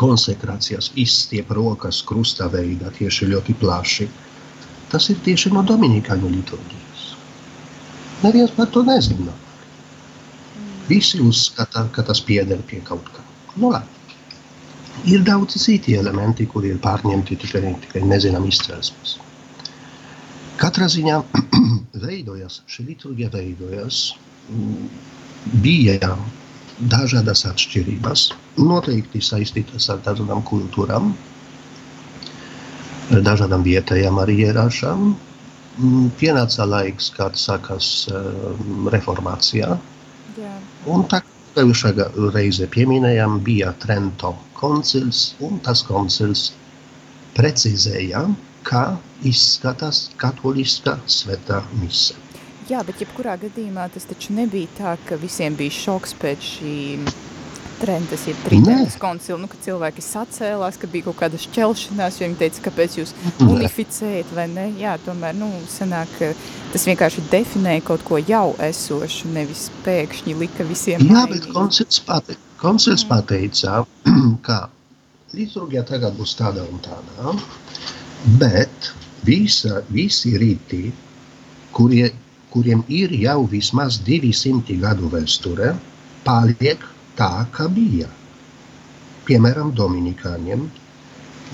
konsekrācijas 0.00 0.90
izstiep 0.98 1.52
rokas 1.54 2.00
krusta 2.06 2.48
veidā, 2.50 2.90
tieši 2.96 3.30
ļoti 3.30 3.54
plaši, 3.62 4.08
Tas 4.90 5.06
ir 5.12 5.20
tieši 5.22 5.52
no 5.54 5.62
Dominikāņu 5.66 6.28
liturģijas. 6.32 7.02
Neviens 8.24 8.52
par 8.56 8.66
to 8.74 8.82
nezina. 8.86 9.32
Visi 10.88 11.20
uzskata, 11.22 11.84
ka 11.94 12.02
tas 12.08 12.18
pieder 12.26 12.58
pie 12.66 12.80
kaut 12.86 13.06
kā. 13.14 13.22
Nu, 13.54 13.70
labi. 13.70 13.99
Ir 15.08 15.22
daudzi 15.24 15.58
citi 15.58 15.94
elementi, 15.96 16.44
kuri 16.46 16.74
ir 16.74 16.80
pārņemti 16.84 17.38
tikai, 17.40 17.62
tikai 17.86 18.02
nezinām 18.04 18.44
izcelsmes. 18.48 19.16
Katrā 20.60 20.90
ziņā 20.92 21.22
veidojas, 22.04 22.60
šī 22.68 22.90
liturģija 22.90 23.30
veidojas, 23.32 24.00
bija 25.64 26.12
dažādas 26.92 27.46
atšķirības, 27.48 28.26
noteikti 28.60 29.22
saistītas 29.24 29.88
ar 29.92 30.04
dažādām 30.04 30.44
kultūrām, 30.50 31.14
dažādām 33.10 33.64
vietējām 33.64 34.20
arī 34.20 34.36
ierāšām. 34.50 35.10
Mm, 35.80 36.12
pienāca 36.20 36.66
laiks, 36.68 37.08
kad 37.16 37.40
sākās 37.40 38.08
reformācijā. 38.92 39.76
Jā. 40.36 40.54
Un 40.92 41.08
tā 41.08 41.22
šajā 41.56 42.06
reize 42.34 42.66
pieminējām, 42.66 43.40
bija 43.44 43.72
Trento 43.82 44.36
koncils, 44.54 45.34
un 45.40 45.58
tas 45.64 45.82
koncils 45.82 46.52
precizēja, 47.34 48.24
kā 48.62 48.96
izskatās 49.24 50.10
katoliskā 50.20 50.98
svētā 51.06 51.62
mise. 51.80 52.14
Jā, 52.70 52.84
bet 52.86 53.00
jebkurā 53.02 53.36
gadījumā 53.40 53.88
tas 53.90 54.06
taču 54.06 54.32
nebija 54.32 54.68
tā, 54.78 54.96
ka 55.08 55.16
visiem 55.18 55.56
bija 55.58 55.70
šoks 55.74 56.14
pēc 56.20 56.38
šī 56.38 56.74
Trentes 57.80 58.26
ir 58.28 58.36
Trītēnas 58.44 58.96
koncila, 59.00 59.38
nu, 59.40 59.48
ka 59.50 59.58
cilvēki 59.64 60.02
sacēlās, 60.04 60.76
ka 60.80 60.88
bija 60.90 61.06
kaut 61.08 61.18
kāda 61.22 61.40
šķelšanās, 61.40 62.18
jo 62.20 62.28
viņi 62.28 62.38
teica, 62.42 62.64
kāpēc 62.66 62.96
jūs 62.98 63.14
unificējat 63.46 64.34
vai 64.36 64.46
ne. 64.52 64.66
Jā, 64.80 64.98
tomēr, 65.06 65.36
nu, 65.38 65.48
sanāk, 65.70 66.12
tas 66.74 66.84
vienkārši 66.88 67.24
definēja 67.32 67.86
kaut 67.88 68.04
ko 68.06 68.20
jau 68.20 68.52
esošu, 68.66 69.30
nevis 69.32 69.68
pēkšņi 69.86 70.36
lika 70.42 70.66
visiem 70.68 71.06
Jā, 71.06 71.22
mainīt. 71.22 71.46
bet 71.46 71.56
koncils, 71.56 72.02
pate, 72.04 72.36
koncils 72.60 73.06
mm. 73.06 73.10
pateica, 73.14 73.80
ka 74.46 74.60
liturgija 75.36 75.86
tagad 75.88 76.16
būs 76.20 76.36
tāda 76.38 76.66
un 76.68 76.84
tāda, 76.84 77.34
bet 78.40 78.92
visa, 79.24 79.80
visi 79.88 80.36
rīti, 80.40 80.90
kurie, 81.76 82.10
kuriem 82.52 82.84
ir 82.92 83.12
jau 83.16 83.44
vismaz 83.48 84.00
200 84.06 84.80
gadu 84.82 85.10
vēsture, 85.12 85.74
paliek 86.26 86.82
tā, 87.18 87.46
kā 87.56 87.64
bija. 87.72 88.08
Piemēram, 89.26 89.68
Dominikāņiem 89.78 90.60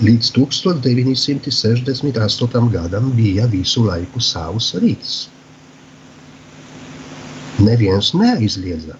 līdz 0.01 0.31
1968. 0.37 2.69
gadam 2.73 3.11
bija 3.17 3.45
visu 3.49 3.83
laiku 3.85 4.19
savs 4.21 4.73
rīts. 4.81 5.29
Neviens 7.57 8.13
neaizliedza. 8.13 8.95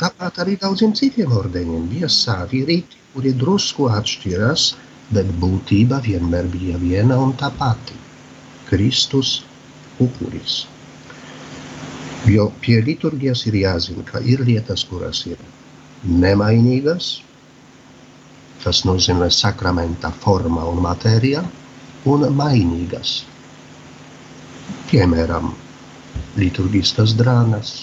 Tāpat 0.00 0.38
arī 0.42 0.56
daudziem 0.58 0.92
citiem 0.98 1.30
ordeņiem 1.38 1.84
bija 1.92 2.08
savi 2.10 2.64
rīti, 2.66 2.96
kuri 3.14 3.30
drusku 3.38 3.86
atšķiras, 3.94 4.62
bet 5.14 5.26
būtība 5.38 6.02
vienmēr 6.02 6.50
bija 6.50 6.76
viena 6.82 7.14
un 7.22 7.30
tā 7.38 7.50
pati- 7.58 7.94
Kristus 8.68 9.44
upuris. 10.02 10.73
Jo 12.24 12.46
pie 12.62 12.78
liturģijas 12.80 13.42
ir 13.50 13.56
jāzina, 13.60 14.02
ka 14.08 14.22
ir 14.24 14.40
lietas, 14.48 14.86
kuras 14.88 15.20
ir 15.28 15.40
nemainīgas, 16.08 17.08
tas 18.62 18.80
nozīmē 18.88 19.28
sakramenta 19.28 20.08
forma 20.22 20.64
un 20.70 20.80
matērija, 20.86 21.42
un 22.08 22.24
mainīgas. 22.38 23.12
Piemēram, 24.88 25.52
liturgiskas 26.40 27.12
drānas, 27.18 27.74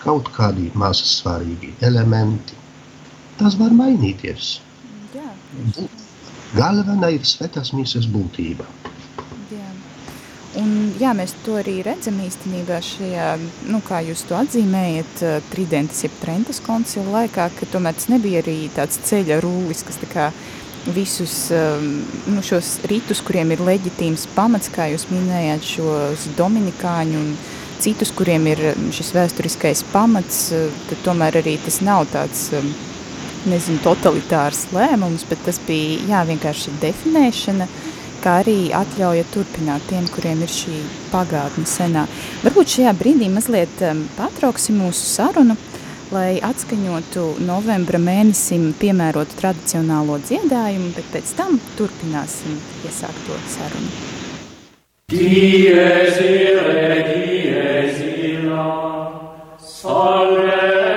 kaut 0.00 0.32
kādi 0.36 0.70
maz 0.74 1.02
svarīgi 1.12 1.74
elementi. 1.84 2.56
Tas 3.40 3.56
var 3.60 3.76
mainīties. 3.76 4.54
Jā. 5.16 5.28
Galvenā 6.56 7.12
ir 7.16 7.28
svētās 7.28 7.74
mīsas 7.76 8.08
būtība. 8.08 8.64
Jā, 11.00 11.14
mēs 11.16 11.32
to 11.46 11.54
arī 11.56 11.78
redzam 11.80 12.18
īstenībā 12.20 12.76
šajā, 12.84 13.28
nu, 13.72 13.78
kā 13.80 14.02
jūs 14.04 14.20
to 14.28 14.36
atzīmējat, 14.36 15.22
eh, 15.24 15.38
Tridentes 15.48 16.02
jeb 16.04 16.12
Trentes 16.20 16.60
koncila 16.60 17.22
laikā, 17.22 17.46
ka 17.56 17.68
tomēr 17.72 17.96
tas 17.96 18.10
nebija 18.12 18.42
arī 18.42 18.68
tāds 18.74 18.98
ceļa 19.08 19.38
rūlis, 19.40 19.80
kas 19.86 19.96
tā 20.02 20.08
kā 20.10 20.26
visus 20.92 21.50
ehm, 21.56 22.02
nu, 22.34 22.44
šos 22.44 22.82
ritus, 22.92 23.22
kuriem 23.24 23.54
ir 23.54 23.64
leģitīms 23.64 24.26
pamats, 24.34 24.68
kā 24.72 24.90
jūs 24.92 25.06
minējāt, 25.08 25.64
šos 25.64 26.26
dominikāņu 26.36 27.16
un 27.16 27.32
citus, 27.80 28.12
kuriem 28.12 28.50
ir 28.52 28.60
ehm, 28.74 28.90
šis 28.92 29.14
vēsturiskais 29.16 29.86
pamats, 29.94 30.50
eh, 30.52 30.68
tad 30.90 31.00
tomēr 31.08 31.40
arī 31.40 31.56
tas 31.64 31.80
nav 31.80 32.10
tāds, 32.12 32.50
ehm, 32.52 32.74
nezinu, 33.48 33.80
totalitārs 33.88 34.66
lēmums, 34.76 35.24
bet 35.32 35.40
tas 35.48 35.56
bija, 35.64 35.96
jā, 36.12 36.20
vienkārši 36.28 36.76
definēšana, 36.84 37.68
kā 38.22 38.40
arī 38.42 38.70
atļauja 38.76 39.26
turpināt 39.32 39.84
tiem, 39.90 40.06
kuriem 40.12 40.42
ir 40.44 40.52
šī 40.52 40.76
pagātne 41.10 41.66
senā. 41.68 42.06
Varbūt 42.44 42.76
šajā 42.76 42.94
brīdī 42.98 43.30
mazliet 43.32 43.82
um, 43.88 44.04
patrauksim 44.18 44.80
mūsu 44.80 45.06
sarunu, 45.08 45.56
lai 46.14 46.40
atskaņotu 46.44 47.26
novembra 47.46 48.00
mēnesim 48.02 48.70
piemērotu 48.80 49.38
tradicionālo 49.40 50.18
dziedājumu, 50.24 50.92
bet 50.96 51.10
pēc 51.14 51.34
tam 51.38 51.60
turpināsim 51.78 52.58
iesākto 52.88 53.38
sarunu. 53.54 53.92
Dies 55.10 56.20
ire, 56.22 57.00
dies 57.10 58.04
illa, 58.06 58.68
salve 59.58 60.89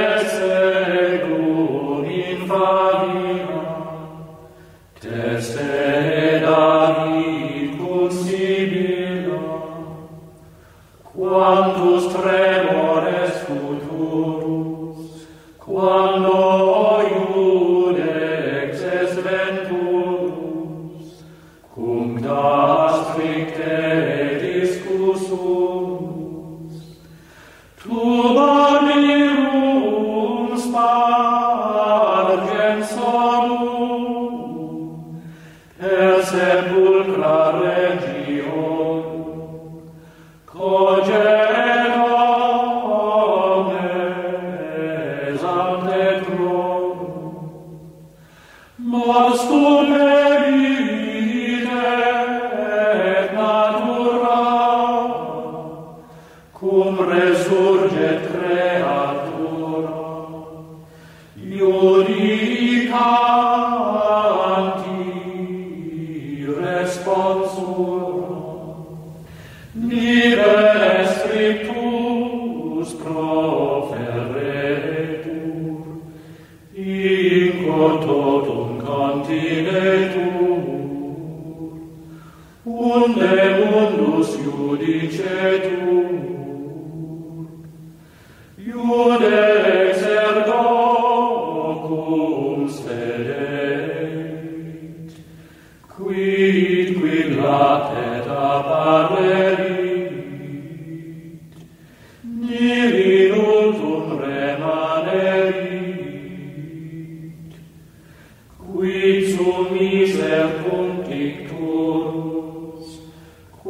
Sanctus 11.44 12.08
Tre 12.16 12.63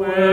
where 0.04 0.33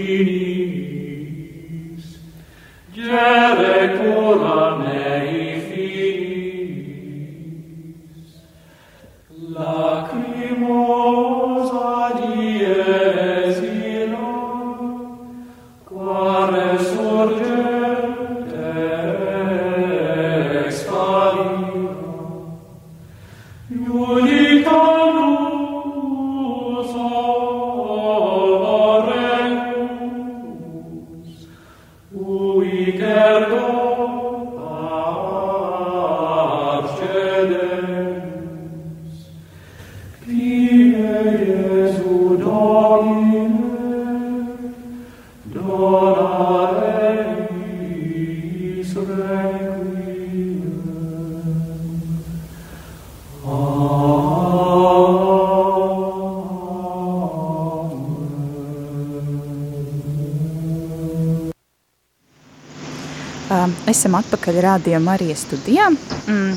Esam 64.01 64.15
atpakaļ 64.17 64.55
rādījumā 64.65 65.13
arī 65.13 65.27
studijā. 65.37 65.91
Mm, 66.25 66.55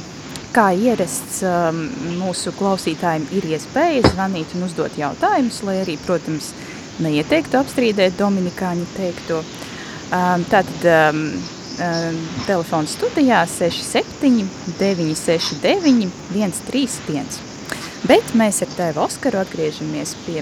kā 0.54 0.70
ierasts 0.72 1.42
um, 1.44 1.82
mūsu 2.22 2.54
klausītājiem 2.56 3.26
ir 3.36 3.44
iespēja 3.52 4.14
zvanīt 4.14 4.54
un 4.56 4.64
uzdot 4.64 4.96
jautājumus, 4.96 5.58
lai 5.68 5.74
arī, 5.82 5.98
protams, 6.06 6.54
neieteiktu 7.04 7.58
apstrīdēt 7.60 8.16
Dominikāņu 8.16 8.86
teikto. 8.94 9.42
Um, 10.08 10.46
tātad 10.48 10.88
um, 10.88 11.20
telefons 12.46 12.94
studijā 12.96 13.42
67 13.58 14.48
969 14.78 16.08
131. 16.32 17.28
Bet 18.08 18.32
mēs 18.40 18.64
ar 18.64 18.72
tevi, 18.72 19.04
Oskaru, 19.04 19.42
atgriežamies 19.44 20.16
pie 20.24 20.40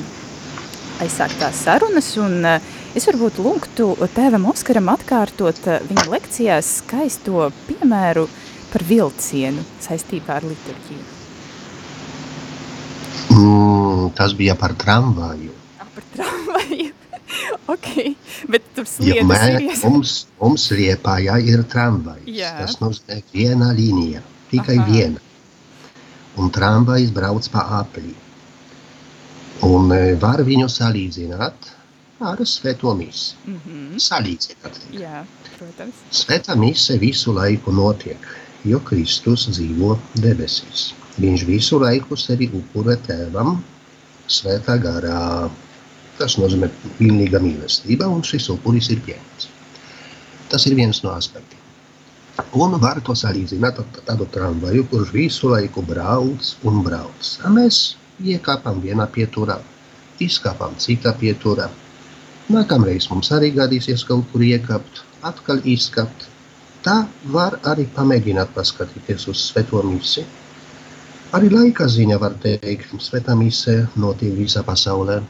aizsāktās 1.03 1.67
sarunas 1.67 2.15
un 2.23 2.39
uh, 2.47 2.73
Es 2.93 3.07
varbūt 3.09 3.39
lūgtu 3.41 3.87
tēvam 4.13 4.51
Oskaram 4.51 4.91
atkārtot 4.93 5.65
eh, 5.65 5.79
viņa 5.89 6.03
lekcijās 6.13 6.67
skaisto 6.83 7.47
piemēru 7.65 8.27
par 8.69 8.85
vilcienu 8.85 9.65
saistībā 9.81 10.37
ar 10.37 10.45
liturģiju. 10.45 11.07
Mm, 13.33 14.13
tas 14.19 14.37
bija 14.37 14.59
par 14.61 14.77
tramvaju. 14.77 15.57
Ah, 15.81 15.89
par 15.89 16.05
tramvaju. 16.19 16.93
ok, 17.75 17.91
bet 18.53 18.69
tur 18.77 18.85
sliedas 18.85 19.25
ja, 19.25 19.29
mē, 19.31 19.43
ir 19.57 19.69
ies... 19.71 19.89
mums, 19.89 20.17
mums 20.37 20.69
Liepājā 20.77 21.41
ir 21.49 21.65
tramvajs. 21.73 22.29
Jā. 22.29 22.55
Tas 22.61 22.77
nozīmē 22.85 23.23
viena 23.33 23.73
līnija, 23.73 24.21
tikai 24.53 24.77
Aha. 24.77 24.91
viena. 24.93 25.29
Un 26.37 26.53
tramvajs 26.53 27.13
brauc 27.17 27.49
pa 27.57 27.71
apli. 27.81 28.13
Un 29.65 29.95
eh, 29.97 30.11
var 30.21 30.45
viņu 30.45 30.69
salīdzināt 30.69 31.79
ar 32.31 32.43
svēto 32.47 32.95
misi. 32.97 33.35
Mm 33.47 33.61
-hmm. 33.67 34.01
Salīdzināt. 34.07 34.81
Jā, 35.03 35.25
protams. 35.59 36.03
Svētā 36.11 36.57
mise 36.59 36.99
visu 36.99 37.35
laiku 37.35 37.73
notiek, 37.73 38.29
jo 38.65 38.81
Kristus 38.81 39.49
dzīvo 39.51 39.99
debesīs. 40.15 40.93
Viņš 41.19 41.47
visu 41.47 41.79
laiku 41.81 42.17
sevi 42.17 42.51
upurē 42.61 42.97
tēvam 43.07 43.63
svētā 44.29 44.79
garā. 44.83 45.51
Tas 46.19 46.37
nozīmē 46.39 46.69
pilnīga 46.99 47.41
mīlestība, 47.41 48.07
un 48.07 48.23
šis 48.23 48.49
upuris 48.53 48.91
ir 48.91 49.01
pieņemts. 49.07 49.49
Tas 50.49 50.67
ir 50.67 50.75
viens 50.75 51.03
no 51.03 51.11
aspektiem. 51.11 51.59
Un 52.57 52.79
var 52.81 53.01
to 53.05 53.15
salīdzināt 53.17 53.79
ar 53.81 53.87
tādu 54.07 54.27
tramvaju, 54.35 54.87
kurš 54.91 55.13
visu 55.13 55.49
laiku 55.53 55.83
brauc 55.83 56.55
un 56.69 56.83
brauc. 56.85 57.31
A 57.45 57.53
mēs 57.53 57.97
iekāpam 58.21 58.81
vienā 58.85 59.07
pieturā, 59.13 59.59
izkāpam 60.21 60.77
citā 60.81 61.13
pieturā, 61.21 61.69
Nākamreiz 62.53 63.07
mums 63.09 63.31
arī 63.33 63.49
gadīsies 63.57 64.03
kaut 64.05 64.27
kur 64.33 64.43
iekāpt, 64.45 64.99
atkal 65.25 65.63
izkāpt. 65.75 66.27
Tā 66.85 66.97
var 67.33 67.55
arī 67.71 67.87
pamēģināt 67.97 68.51
paskatīties 68.57 69.25
uz 69.33 69.45
Svēto 69.47 69.81
misiju. 69.87 70.27
Arī 71.39 71.49
laika 71.49 71.87
ziņa 71.89 72.19
var 72.21 72.35
teikt, 72.43 72.91
ka 72.91 72.99
Svētā 73.01 73.37
misija 73.39 73.87
notiek 74.05 74.35
visā 74.37 74.61
pasaulē, 74.67 75.23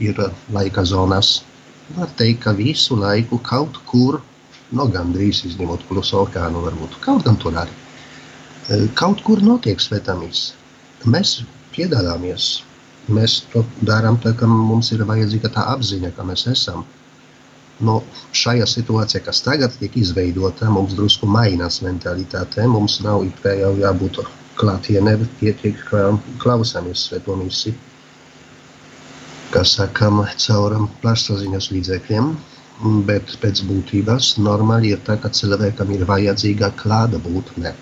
ir 0.00 0.22
laika 0.56 0.86
zonās. 0.88 1.34
Var 1.98 2.14
teikt, 2.16 2.40
ka 2.46 2.56
visu 2.56 2.96
laiku 2.96 3.42
kaut 3.50 3.76
kur, 3.90 4.22
no 4.72 4.88
gandrīz 4.94 5.42
izņemot 5.50 5.84
kluso 5.90 6.24
okeānu, 6.24 6.64
varbūt 6.64 6.96
kaut 7.04 7.28
gan 7.28 7.36
tur 7.44 7.60
arī. 7.60 7.76
Kaut 8.96 9.20
kur 9.26 9.44
notiek 9.44 9.84
Svētā 9.84 10.16
misija. 10.16 10.56
Mēs 11.04 11.40
piedalāmies 11.76 12.52
Mēs 13.10 13.40
to 13.52 13.64
darām, 13.86 14.18
tā, 14.22 14.32
ka 14.38 14.46
mums 14.46 14.92
ir 14.94 15.04
vajadzīga 15.08 15.50
tā 15.54 15.66
apziņa, 15.74 16.12
ka 16.16 16.26
mēs 16.26 16.46
esam. 16.52 16.84
No 17.80 18.00
šajā 18.36 18.66
situācijā, 18.68 19.22
kas 19.24 19.40
tagad 19.42 19.74
tiek 19.80 19.96
izveidota, 19.96 20.68
mums 20.70 20.94
drusku 20.98 21.26
mainās 21.26 21.80
mentalitāte. 21.84 22.66
Mums 22.68 22.98
nav 23.04 23.24
jau 23.44 23.72
jābūt 23.80 24.20
klātienē, 24.60 25.16
bet 25.22 25.38
pietiek, 25.40 25.80
ka 25.88 26.10
klausāmies 26.42 27.06
svēto 27.08 27.36
misiju, 27.40 27.74
kas 29.54 29.74
sakam 29.78 30.22
caur 30.44 30.76
plašsaziņas 31.02 31.70
līdzekļiem. 31.74 32.32
Bet 33.08 33.34
pēc 33.42 33.60
būtības 33.68 34.34
normāli 34.40 34.94
ir 34.94 35.00
tā, 35.04 35.18
ka 35.20 35.28
cilvēkam 35.36 35.90
ir 35.92 36.06
vajadzīga 36.08 36.70
klāta 36.80 37.18
būtne. 37.20 37.74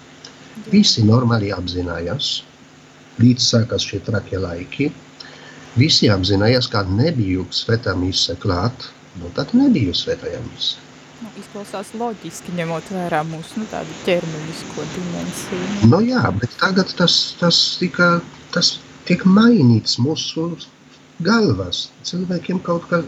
Visi 0.72 1.05
normāli 1.07 1.53
apzinājās, 1.55 2.31
līdz 3.22 3.45
sākās 3.53 3.87
šie 3.87 4.01
trakie 4.09 4.41
laiki, 4.43 4.89
Visi 5.79 6.09
apzinājās, 6.11 6.66
ka 6.72 6.83
nebiju 6.91 7.47
svētā 7.55 7.95
mise 7.99 8.35
klāt, 8.43 8.89
nu 9.20 9.31
tad 9.37 9.55
nebiju 9.55 9.95
svētajā 9.95 10.41
mise. 10.49 10.85
Nu, 11.18 11.31
izklausās 11.39 11.93
loģiski, 11.99 12.55
ņemot 12.59 12.91
vērā 12.95 13.24
mūsu 13.26 13.62
nu, 13.62 13.66
tādu 13.70 13.95
ķermenisko 14.07 14.87
dimensiju. 14.95 15.91
Nu 15.91 15.99
jā, 16.07 16.22
bet 16.39 16.55
tagad 16.61 16.91
tas, 16.99 17.16
tas, 17.41 17.59
tika, 17.81 18.18
tas 18.55 18.76
tiek 19.09 19.24
mainīts 19.26 19.99
mūsu 20.03 20.53
galvās. 21.26 21.89
Cilvēkiem 22.07 22.62
kaut 22.66 22.87
kā 22.91 23.03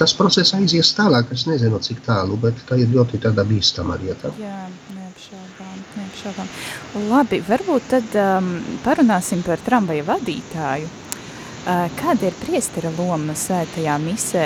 tas 0.00 0.12
process 0.16 0.54
aizies 0.56 0.92
tālāk, 0.96 1.32
es 1.36 1.46
nezinu, 1.48 1.80
cik 1.84 2.00
tālu, 2.04 2.36
bet 2.40 2.60
tā 2.68 2.78
ir 2.80 2.92
ļoti 2.92 3.20
tāda 3.24 3.44
bīstama 3.48 3.96
lieta. 4.00 4.32
Jā, 4.40 4.62
neapšaubām, 4.96 5.76
neapšaubām. 5.98 6.54
Labi, 7.10 7.40
varbūt 7.48 7.92
tad 7.96 8.16
um, 8.20 8.54
parunāsim 8.84 9.44
par 9.46 9.60
tramvaja 9.64 10.08
vadītāju. 10.08 10.99
Kāda 11.60 12.30
ir 12.30 12.36
priestera 12.40 12.88
loma 12.96 13.34
svētajā 13.36 13.98
misē? 14.00 14.44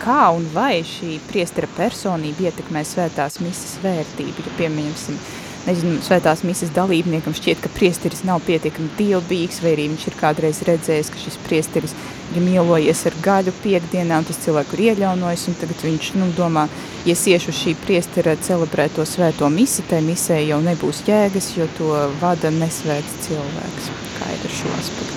Kā 0.00 0.30
un 0.32 0.46
vai 0.54 0.80
šī 0.86 1.18
priestera 1.28 1.68
personība 1.76 2.48
ietekmē 2.48 2.80
svētās 2.88 3.36
misas 3.44 3.76
vērtību? 3.82 4.46
Ja 4.46 4.52
piemēram, 4.56 5.18
nezinu, 5.66 5.98
svētās 6.04 6.40
misas 6.44 6.72
dalībniekam 6.72 7.36
šķiet, 7.36 7.60
ka 7.64 7.72
priesteris 7.74 8.24
nav 8.24 8.40
pietiekami 8.48 8.94
dievbīgs, 8.96 9.60
vai 9.64 9.74
arī 9.76 9.90
viņš 9.92 10.06
ir 10.08 10.16
kādreiz 10.20 10.62
redzējis, 10.64 11.10
ka 11.12 11.20
šis 11.20 11.36
priesteris 11.44 11.94
ir 12.32 12.40
mielojies 12.44 13.04
ar 13.10 13.18
gaļu 13.24 13.52
piekdienā, 13.60 14.22
un 14.22 14.28
tas 14.28 14.40
cilvēku 14.44 14.78
ir 14.78 14.84
ieļaunojas, 14.88 15.46
un 15.50 15.58
tagad 15.60 15.84
viņš 15.84 16.12
nu, 16.16 16.30
domā, 16.38 16.64
ja 17.04 17.16
iešu 17.34 17.52
šī 17.60 17.76
priestera 17.84 18.38
celebrēt 18.40 18.96
to 18.96 19.04
svēto 19.08 19.52
misi, 19.52 19.84
tai 19.90 20.00
misē 20.06 20.40
jau 20.46 20.62
nebūs 20.64 21.04
jēgas, 21.08 21.52
jo 21.58 21.68
to 21.76 21.92
vada 22.24 22.52
nesvēts 22.54 23.20
cilvēks. 23.28 23.92
Kā 24.16 24.32
ir 24.32 24.48
ar 24.48 24.58
šo 24.62 24.74
aspektu? 24.80 25.13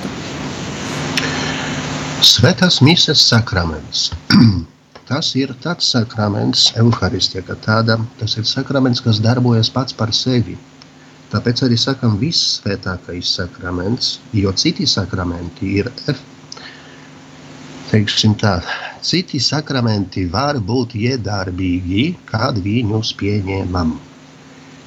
Svētās 2.26 2.80
mises 2.82 3.22
sakraments. 3.30 4.08
tas 5.08 5.28
ir 5.38 5.52
tāds 5.62 5.86
sakraments, 5.94 6.72
evaharistija, 6.82 7.44
ka 7.46 7.56
tāda, 7.62 8.00
tas 8.18 8.34
ir 8.42 8.48
sakraments, 8.50 9.04
kas 9.06 9.22
darbojas 9.22 9.70
pats 9.70 9.94
par 9.94 10.10
sevi. 10.10 10.58
Tāpēc 11.30 11.62
arī 11.68 11.78
sakam 11.78 12.16
vissvētākais 12.18 13.36
sakraments, 13.38 14.18
jo 14.34 14.52
citi 14.58 14.88
sakramenti 14.90 15.76
ir, 15.84 15.92
teiksim 17.92 18.34
tā, 18.42 18.58
citi 19.06 19.38
sakramenti 19.44 20.26
var 20.34 20.58
būt 20.58 20.98
iedarbīgi, 20.98 22.10
kad 22.34 22.58
viņus 22.66 23.14
pieņemam. 23.22 23.94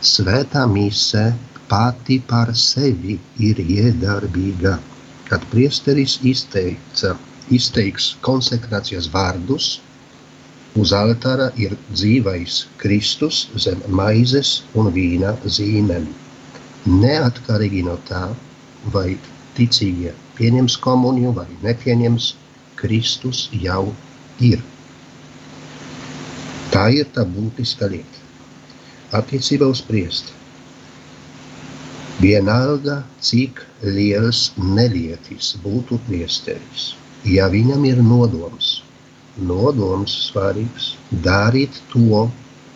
Svētā 0.02 0.66
mise 0.66 1.28
pati 1.70 2.18
par 2.26 2.56
sevi 2.58 3.20
ir 3.38 3.60
iedarbīga 3.62 4.80
kad 5.30 5.44
priesteris 5.52 6.18
izteica, 6.26 7.14
izteiks 7.54 8.14
konsekrācijas 8.26 9.08
vārdus, 9.14 9.76
Uz 10.78 10.92
altāra 10.94 11.48
ir 11.58 11.72
dzīvais 11.90 12.56
Kristus 12.78 13.38
zem 13.58 13.80
maizes 13.90 14.50
un 14.78 14.92
vīna 14.94 15.32
zīmēm. 15.42 16.04
Neatkarīgi 16.86 17.82
no 17.88 17.96
tā, 18.06 18.28
vai 18.94 19.16
ticīgie 19.56 20.12
pieņems 20.38 20.76
komuniju 20.84 21.32
vai 21.40 21.48
nepieņems, 21.64 22.28
Kristus 22.78 23.48
jau 23.64 23.82
ir. 24.38 24.62
Tā 26.70 26.86
ir 26.94 27.10
tā 27.16 27.26
būtiska 27.26 27.90
lieta. 27.90 28.22
Attiecībā 29.18 29.66
uz 29.74 29.82
priesti. 29.82 30.39
Vienalga, 32.20 33.00
cik 33.24 33.64
liels 33.82 34.50
nelietis 34.60 35.54
būtu 35.64 35.98
priesteris, 36.06 36.92
ja 37.24 37.48
viņam 37.52 37.86
ir 37.88 38.04
nodoms 38.04 38.80
nodoms 39.38 40.14
svarīgs 40.28 40.94
darīt 41.24 41.80
to, 41.92 42.26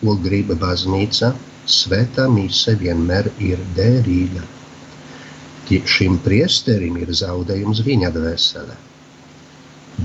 ko 0.01 0.15
grib 0.25 0.53
baznīca. 0.61 1.33
Svētā 1.65 2.27
mise 2.29 2.75
vienmēr 2.77 3.31
ir 3.41 3.61
derīga. 3.77 4.43
Šim 5.89 6.19
priesterim 6.21 6.99
ir 7.01 7.09
zaudējums 7.09 7.81
viņa 7.87 8.11
dvēselē, 8.13 8.75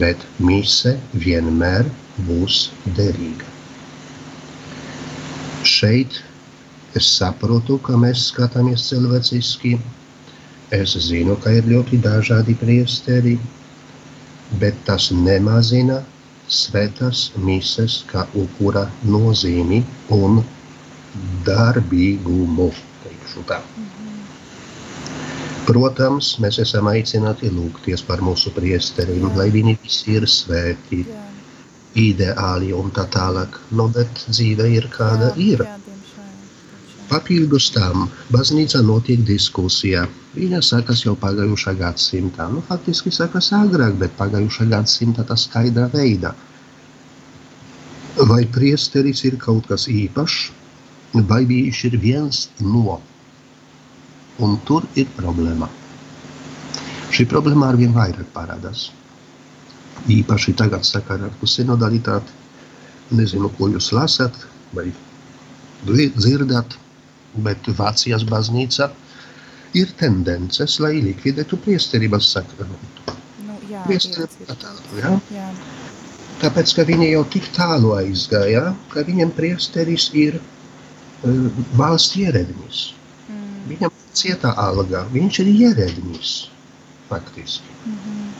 bet 0.00 0.24
mise 0.40 0.94
vienmēr 1.12 1.90
būs 2.24 2.70
derīga. 2.96 3.44
Šeit 5.68 6.22
es 6.98 7.08
saprotu, 7.16 7.78
ka 7.86 7.98
mēs 8.00 8.28
skatāmies 8.32 8.88
cilvēciski. 8.90 9.76
Es 10.74 10.94
zinu, 11.06 11.34
ka 11.42 11.52
ir 11.54 11.66
ļoti 11.66 11.98
dažādi 12.02 12.54
priesteri, 12.58 13.34
bet 14.62 14.76
tas 14.86 15.10
nemazina 15.14 16.00
svētās 16.50 17.30
mises 17.38 18.00
kā 18.10 18.26
upura 18.38 18.84
nozīmi 19.06 19.82
un 20.14 20.40
darbīgumu. 21.46 22.70
Protams, 25.70 26.32
mēs 26.42 26.58
esam 26.62 26.88
aicināti 26.90 27.50
lūgties 27.54 28.02
par 28.06 28.22
mūsu 28.26 28.50
priesteriem, 28.54 29.28
lai 29.38 29.50
viņi 29.54 29.76
visi 29.84 30.16
ir 30.18 30.26
svēti, 30.26 31.04
jā. 31.06 31.26
ideāli 32.02 32.72
un 32.74 32.90
tā 32.94 33.06
tālāk. 33.14 33.60
No, 33.70 33.86
nu, 33.86 33.92
bet 33.94 34.24
dzīve 34.26 34.66
ir 34.74 34.90
kāda 34.94 35.30
jā, 35.30 35.54
ir. 35.54 35.64
Jā, 35.68 35.89
Papildus 37.10 37.64
tam 37.74 38.04
baznīca 38.30 38.84
notiek 38.86 39.24
diskusija. 39.26 40.04
Viņa 40.36 40.60
sākas 40.62 41.00
jau 41.02 41.16
pagājušā 41.18 41.72
gadsimta. 41.80 42.44
Nu, 42.52 42.60
faktiski 42.68 43.10
sākas 43.10 43.48
agrāk, 43.56 43.96
bet 43.98 44.12
pagājušā 44.18 44.68
gadsimta 44.70 45.24
tā 45.26 45.34
skaidra 45.34 45.88
veidā. 45.90 46.30
Vai 48.30 48.44
priesteris 48.54 49.24
ir 49.26 49.40
kaut 49.42 49.66
kas 49.66 49.88
īpašs, 49.90 50.52
vai 51.32 51.40
viņš 51.48 51.80
ir 51.88 51.96
viens 52.04 52.44
no. 52.62 53.00
Un 54.38 54.54
tur 54.68 54.86
ir 54.94 55.10
problēma. 55.16 55.66
Šī 57.10 57.26
problēma 57.32 57.72
arvien 57.72 57.96
vairāk 57.96 58.28
parādās. 58.36 58.84
Īpaši 60.06 60.54
tagad 60.62 60.86
sakarā 60.86 61.26
ar 61.26 61.50
sinodalitāti. 61.54 62.38
Nezinu, 63.18 63.50
ko 63.58 63.66
jūs 63.72 63.90
lasat 63.98 64.38
vai 64.78 64.86
dzirdat 65.82 66.78
bet 67.34 67.68
Vācijas 67.78 68.24
baznīca 68.28 68.90
ir 69.78 69.92
tendences, 70.00 70.78
lai 70.82 70.96
likvidētu 71.04 71.58
priesterības 71.64 72.32
sakramentu. 72.34 73.16
Nu, 73.46 73.58
jā, 73.70 73.82
Priesterība 73.86 74.56
tādu, 74.58 74.98
jā? 74.98 75.14
jā. 75.34 75.48
Tāpēc, 76.40 76.72
ka 76.76 76.86
viņi 76.88 77.10
jau 77.12 77.24
tik 77.34 77.50
tālu 77.54 77.92
aizgāja, 77.98 78.70
ka 78.92 79.04
viņam 79.06 79.32
priesteris 79.36 80.08
ir 80.16 80.40
uh, 80.40 81.50
valsts 81.76 82.16
ierēdnis. 82.16 82.84
Mm. 83.28 83.50
Viņam 83.74 83.98
cietā 84.16 84.54
alga, 84.58 85.04
viņš 85.12 85.42
ir 85.44 85.52
ierēdnis 85.52 86.32
faktiski. 87.10 87.76
Mm 87.84 87.98
-hmm. 87.98 88.30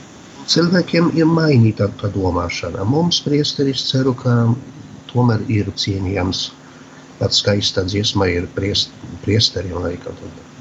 Cilvēkiem 0.51 1.13
ir 1.19 1.29
mainīta 1.31 1.87
tā 2.01 2.09
domāšana. 2.15 2.85
Mums 2.85 3.21
priesteris 3.23 3.85
ceru, 3.91 4.15
ka 4.15 4.55
tomēr 5.13 5.45
ir 5.49 5.71
cienījams 5.77 6.51
Pats 7.21 7.37
skaista 7.43 7.85
dziesma 7.85 8.25
ir 8.33 8.47
priest, 8.57 8.89
priesteri 9.21 9.75
un 9.77 9.85
arī 9.85 9.99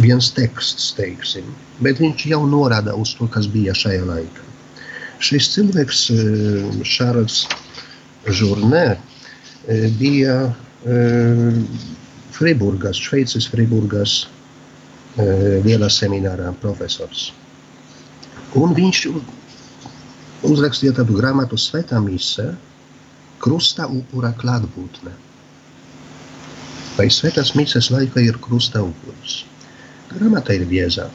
viens 0.00 0.30
teksts, 0.36 0.92
teiksim, 0.96 1.46
bet 1.84 2.00
viņš 2.00 2.26
jau 2.30 2.40
norāda 2.48 2.94
uz 2.96 3.12
to, 3.18 3.28
kas 3.32 3.48
bija 3.50 3.74
šajā 3.76 4.04
laikā. 4.08 4.46
Šis 5.20 5.50
cilvēks, 5.52 6.06
Šārls 6.88 7.42
Žurnē, 8.24 8.86
bija 10.00 10.36
Friburgas, 12.36 12.96
Šveices 12.96 13.50
Friburgas 13.52 14.22
lielā 15.20 15.90
seminārā 15.92 16.54
profesors. 16.62 17.28
Un 18.56 18.72
viņš 18.74 19.04
uzrakstīja 20.48 20.96
tādu 20.96 21.18
grāmatu 21.20 21.58
Svētā 21.60 22.00
mise, 22.00 22.48
krusta 23.40 23.88
upura 23.88 24.32
klātbūtne. 24.40 25.12
Vai 26.98 27.06
svētās 27.08 27.54
misijas 27.56 27.90
laikā 27.92 28.22
ir 28.26 28.38
krusta 28.44 28.82
upuris? 28.84 29.44
Grāmata 30.10 30.56
ir 30.56 30.66
bieza. 30.68 31.06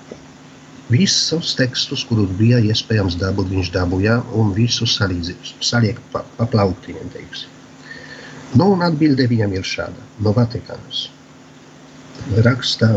Visus 0.90 1.56
tekstus, 1.58 2.06
kurus 2.06 2.30
bija 2.40 2.62
iespējams 2.62 3.18
dabūt, 3.22 3.50
viņš 3.54 3.72
dabūja 3.74 4.20
un 4.38 4.54
visus 4.58 4.96
saliek 4.98 6.00
pa, 6.14 6.22
pa 6.38 6.46
plauktiņiem, 6.50 7.12
teiksim. 7.14 7.52
Nu, 8.56 8.70
un 8.76 8.86
atbilde 8.86 9.26
viņam 9.28 9.56
ir 9.58 9.66
šāda, 9.68 10.06
no 10.24 10.32
Vatikānas. 10.36 11.08
Rakstā 12.46 12.92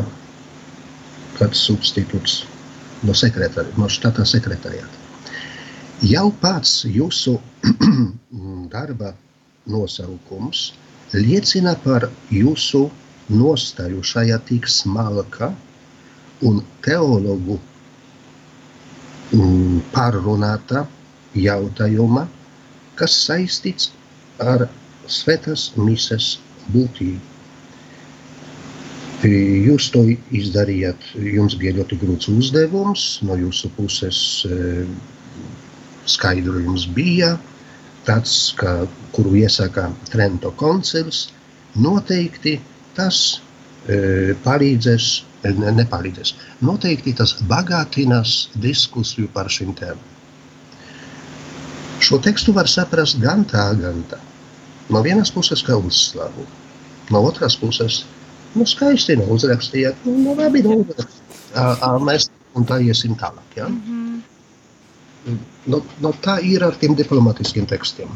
kāds 1.38 1.64
substitūts 1.66 2.42
no, 3.02 3.14
sekretari, 3.16 3.72
no 3.80 3.88
štata 3.90 4.26
sekretariāta. 4.28 4.97
Jau 5.98 6.28
pats 6.30 6.84
jūsu 6.86 7.32
darba 8.70 9.08
nosaukums 9.66 10.60
liecina 11.10 11.72
par 11.82 12.06
jūsu 12.30 12.84
nostāju 13.34 14.04
šajā 14.06 14.36
tik 14.46 14.68
smalka 14.70 15.48
un 16.46 16.60
teologu 16.86 17.58
mm, 19.34 19.80
pārrunāta 19.90 20.84
jautājuma, 21.34 22.28
kas 22.94 23.18
saistīts 23.26 23.90
ar 24.38 24.68
svētās 25.08 25.72
mises 25.76 26.38
būtību. 26.70 27.26
Jūs 29.26 29.90
to 29.90 30.06
izdarījāt, 30.30 31.10
jums 31.18 31.58
bija 31.58 31.74
ļoti 31.82 31.98
grūts 31.98 32.30
uzdevums 32.30 33.10
no 33.26 33.34
jūsu 33.34 33.74
puses 33.74 34.22
skaidrojums 36.08 36.86
bija 36.96 37.36
tāds, 38.08 38.34
ka, 38.58 38.86
kuru 39.12 39.36
iesaka 39.42 39.88
Trento 40.08 40.52
koncils, 40.56 41.28
noteikti 41.76 42.56
tas 42.96 43.18
e, 43.86 44.34
palīdzēs, 44.44 45.08
ne, 45.58 45.72
nepalīdzēs. 45.82 46.34
Noteikti 46.64 47.14
tas 47.18 47.36
bagātinās 47.50 48.38
diskusiju 48.56 49.30
par 49.34 49.50
šīm 49.52 49.74
tēmām. 49.78 50.14
Šo 52.04 52.20
tekstu 52.22 52.54
var 52.54 52.70
saprast 52.70 53.18
gan 53.20 53.44
tā, 53.50 53.68
gan 53.78 54.00
tā. 54.10 54.20
No 54.88 55.02
vienas 55.04 55.32
puses, 55.34 55.60
kā 55.66 55.76
uzslavu, 55.76 56.46
no 57.12 57.22
otras 57.28 57.58
puses, 57.60 58.04
nu, 58.54 58.64
skaisti 58.64 59.18
nav 59.18 59.34
uzrakstījāt, 59.34 60.06
nu, 60.06 60.14
nu 60.22 60.36
labi, 60.38 60.62
nu, 60.64 60.78
mēs 62.06 62.30
un 62.56 62.66
tā 62.68 62.78
iesim 62.84 63.18
tālāk. 63.18 63.58
Ja? 63.58 63.68
Mm 63.68 63.82
-hmm. 65.26 65.38
No, 65.68 65.82
no 66.00 66.12
tā 66.24 66.38
ir 66.44 66.64
ar 66.64 66.76
tiem 66.80 66.94
diplomatiskiem 66.96 67.66
tekstiem. 67.68 68.08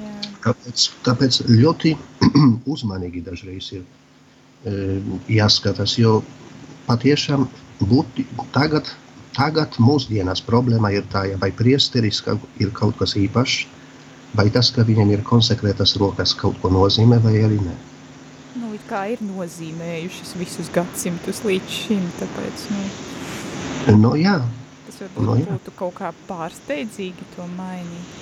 Yeah. 0.00 0.28
Tāpēc, 0.46 0.88
tāpēc 1.04 1.40
ļoti 1.50 1.94
uzmanīgi 2.74 3.22
dažreiz 3.26 3.70
ir 3.76 3.84
e, 3.84 4.98
jāskatās, 5.36 5.98
jo 6.00 6.22
patiešām 6.88 7.46
būti, 7.84 8.24
tagad, 8.56 8.88
tagad 9.36 9.76
mūsdienās 9.82 10.42
problēma 10.44 10.94
ir 10.96 11.04
tā, 11.12 11.26
ja 11.32 11.40
vai 11.40 11.52
priesteris 11.52 12.22
ir 12.62 12.72
kaut 12.76 12.96
kas 13.00 13.16
īpašs, 13.20 13.64
vai 14.34 14.48
tas, 14.54 14.72
ka 14.74 14.86
viņam 14.86 15.12
ir 15.14 15.24
konsekrētas 15.26 15.96
rokas, 16.00 16.34
kaut 16.38 16.56
ko 16.62 16.72
nozīmē 16.72 17.20
vai 17.24 17.36
arī 17.44 17.60
nē? 17.62 17.76
Nu, 18.62 18.72
kā 18.88 19.06
ir 19.12 19.22
nozīmējušas 19.24 20.34
visus 20.38 20.68
gadsimtus 20.74 21.42
līdz 21.46 21.78
šim, 21.82 22.04
tāpēc, 22.20 22.68
nu... 22.72 22.84
Nu, 24.00 24.14
jā. 24.16 24.38
Tas 24.94 25.08
varbūt 25.08 25.26
nu, 25.26 25.34
jā. 25.40 25.46
būtu 25.50 25.72
kaut 25.74 25.96
kā 25.98 26.12
pārsteidzīgi 26.28 27.24
to 27.34 27.44
mainīt. 27.56 28.20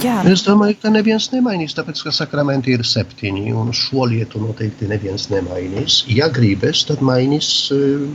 Jā. 0.00 0.22
Es 0.30 0.44
domāju, 0.46 0.78
ka 0.80 0.88
neviens 0.92 1.26
nemainīs, 1.34 1.74
tāpēc, 1.76 2.00
ka 2.06 2.12
sakramenti 2.14 2.72
ir 2.72 2.84
septiņi, 2.86 3.50
un 3.52 3.72
šo 3.76 4.06
lietu 4.08 4.40
noteikti 4.40 4.88
neviens 4.88 5.26
nemainīs. 5.28 5.98
Ja 6.08 6.30
gribēs, 6.32 6.86
tad 6.88 7.02
mainīs 7.04 7.48
eh, 7.74 8.06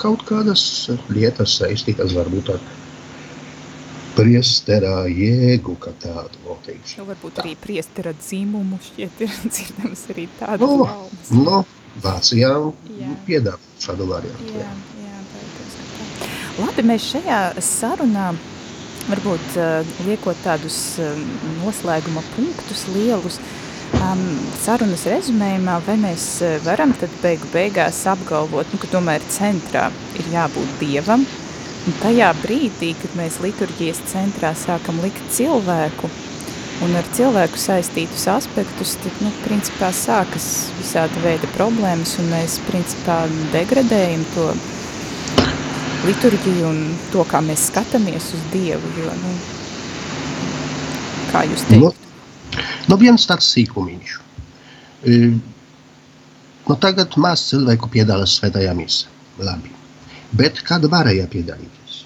kaut 0.00 0.24
kādas 0.28 0.62
lietas 1.12 1.58
saistītas 1.60 2.14
varbūt 2.16 2.54
ar 2.54 2.62
priesterā 4.16 5.02
jēgu, 5.12 5.76
kā 5.84 5.92
tādu 6.00 6.40
noteikti. 6.46 6.96
Nu, 7.02 7.10
varbūt 7.10 7.42
arī 7.44 7.56
priestera 7.60 8.14
dzimumu 8.16 8.80
šķiet 8.88 9.20
ir 9.26 9.36
dzirdams 9.52 10.06
arī 10.14 10.30
tādas 10.40 10.64
no, 10.64 10.88
no, 11.42 11.60
Vācijā 12.00 12.54
Jā. 12.96 13.12
piedāvā 13.28 13.76
šādu 13.82 14.08
variantu. 14.08 14.54
Jā, 14.54 14.64
jā, 14.64 14.72
tā. 14.72 14.89
Labi, 16.60 16.82
mēs 16.84 17.06
šajā 17.14 17.40
sarunā 17.64 18.30
varbūt 19.08 19.56
uh, 19.56 19.92
liekot 20.04 20.38
tādus 20.44 20.76
uh, 21.00 21.16
noslēguma 21.62 22.20
punktus 22.34 22.82
lielus 22.92 23.38
um, 23.96 24.20
sarunas 24.60 25.06
rezumējumā, 25.08 25.78
vai 25.86 25.96
mēs 26.02 26.26
uh, 26.44 26.58
varam 26.66 26.92
tad 27.00 27.14
beigu 27.22 27.48
beigās 27.54 28.02
apgalvot, 28.12 28.68
nu, 28.74 28.80
ka 28.82 28.90
tomēr 28.92 29.24
centrā 29.32 29.86
ir 30.20 30.28
jābūt 30.34 30.74
Dievam, 30.82 31.24
un 31.24 31.96
tajā 32.02 32.32
brīdī, 32.42 32.92
kad 33.00 33.14
mēs 33.16 33.40
liturģijas 33.44 34.02
centrā 34.10 34.52
sākam 34.58 35.00
likt 35.04 35.22
cilvēku, 35.32 36.10
un 36.84 36.98
ar 37.00 37.08
cilvēku 37.16 37.60
saistītus 37.60 38.26
aspektus, 38.34 38.98
tad, 39.00 39.16
nu, 39.24 39.32
principā 39.46 39.94
sākas 39.96 40.50
visāda 40.76 41.24
veida 41.24 41.48
problēmas, 41.56 42.18
un 42.20 42.28
mēs, 42.34 42.60
principā, 42.68 43.22
degradējam 43.56 44.28
to 44.34 44.50
liturģiju 46.06 46.68
un 46.68 46.80
to, 47.12 47.24
kā 47.28 47.42
mēs 47.44 47.68
skatāmies 47.70 48.30
uz 48.36 48.44
Dievu, 48.52 48.92
jo, 48.98 49.12
nu, 49.20 49.32
kā 51.32 51.44
jūs 51.48 51.66
teikt? 51.68 51.82
Nu, 51.84 52.64
nu 52.90 52.98
viens 53.00 53.26
tāds 53.28 53.50
sīkumiņš. 53.54 54.14
E, 55.04 55.18
nu 56.68 56.76
tagad 56.84 57.16
maz 57.20 57.44
cilvēku 57.50 57.90
piedalās 57.92 58.38
svētajā 58.40 58.72
misē. 58.78 59.10
Labi. 59.40 59.72
Bet 60.36 60.60
kad 60.66 60.84
varēja 60.92 61.26
piedalīties? 61.32 62.02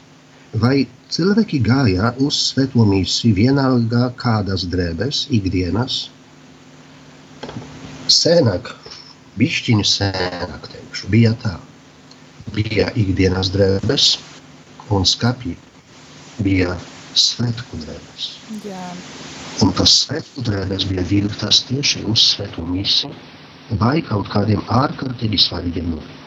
Vai 0.63 0.85
cilvēki 1.13 1.61
gāja 1.67 2.13
uz 2.23 2.39
svēto 2.51 2.87
misiju 2.87 3.35
vienalga 3.37 4.09
kādas 4.21 4.67
drēbes, 4.71 5.25
ikdienas? 5.35 6.05
Senāk, 8.11 8.71
bišķiņu 9.41 9.87
senāk, 9.89 10.69
teikšu, 10.73 11.11
bija 11.13 11.35
tā. 11.43 11.57
Bija 12.53 12.91
ikdienas 13.01 13.49
drēbes 13.55 14.09
un 14.93 15.07
skapji 15.09 15.55
bija 16.45 16.75
svētku 17.17 17.79
drēbes. 17.85 18.27
Jā, 18.67 18.83
Un 19.63 19.71
tas 19.79 19.93
svētku 20.03 20.43
drēbes 20.45 20.85
bija 20.91 21.05
vilktas 21.07 21.63
tieši 21.69 22.03
uz 22.11 22.21
svēto 22.35 22.65
misiju 22.67 23.15
vai 23.81 24.01
kaut 24.05 24.29
kādiem 24.33 24.61
ārkārtīgi 24.69 25.39
svarīgiem 25.41 25.93
notikumiem. 25.95 26.21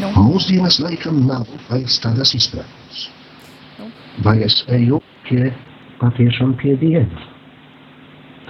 nu, 0.00 0.10
Mūsdienas 0.16 0.80
laikam 0.82 1.22
nav 1.26 1.46
vairs 1.70 1.96
tādas 2.02 2.34
izpratnes. 2.36 3.06
Nu. 3.78 3.88
Vai 4.26 4.36
es 4.46 4.58
eju 4.68 5.00
pie 5.28 5.52
patiešām 6.02 6.56
pie 6.60 6.76
Dieva? 6.82 7.24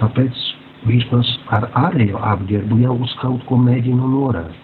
Tāpēc 0.01 0.43
vismaz 0.89 1.29
ar 1.53 1.69
ārējo 1.85 2.19
apģērbu 2.33 2.81
jau 2.81 2.97
uz 3.05 3.13
kaut 3.21 3.45
ko 3.49 3.61
mēģinu 3.61 4.09
norādīt. 4.17 4.60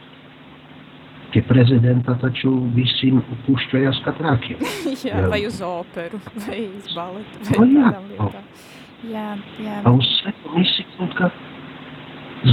Pie 1.37 1.43
prezidenta 1.45 2.15
taču 2.17 2.49
visi 2.73 3.11
pušķojas 3.45 3.99
katrākiem. 4.07 4.57
jā, 5.05 5.11
Jā. 5.11 5.27
vai 5.29 5.43
uz 5.45 5.59
operu, 5.61 6.17
vai 6.47 6.63
uz 6.65 6.87
baletu, 6.97 7.43
vai 7.51 7.59
Nu, 7.59 7.67
jā. 7.77 7.91
tādām 7.91 8.07
lietām. 8.09 8.47
Jā, 9.05 9.25
jā, 9.61 9.75
Uz 9.91 10.07
misiju 10.55 10.95
kaut 10.97 11.13
kā 11.19 11.27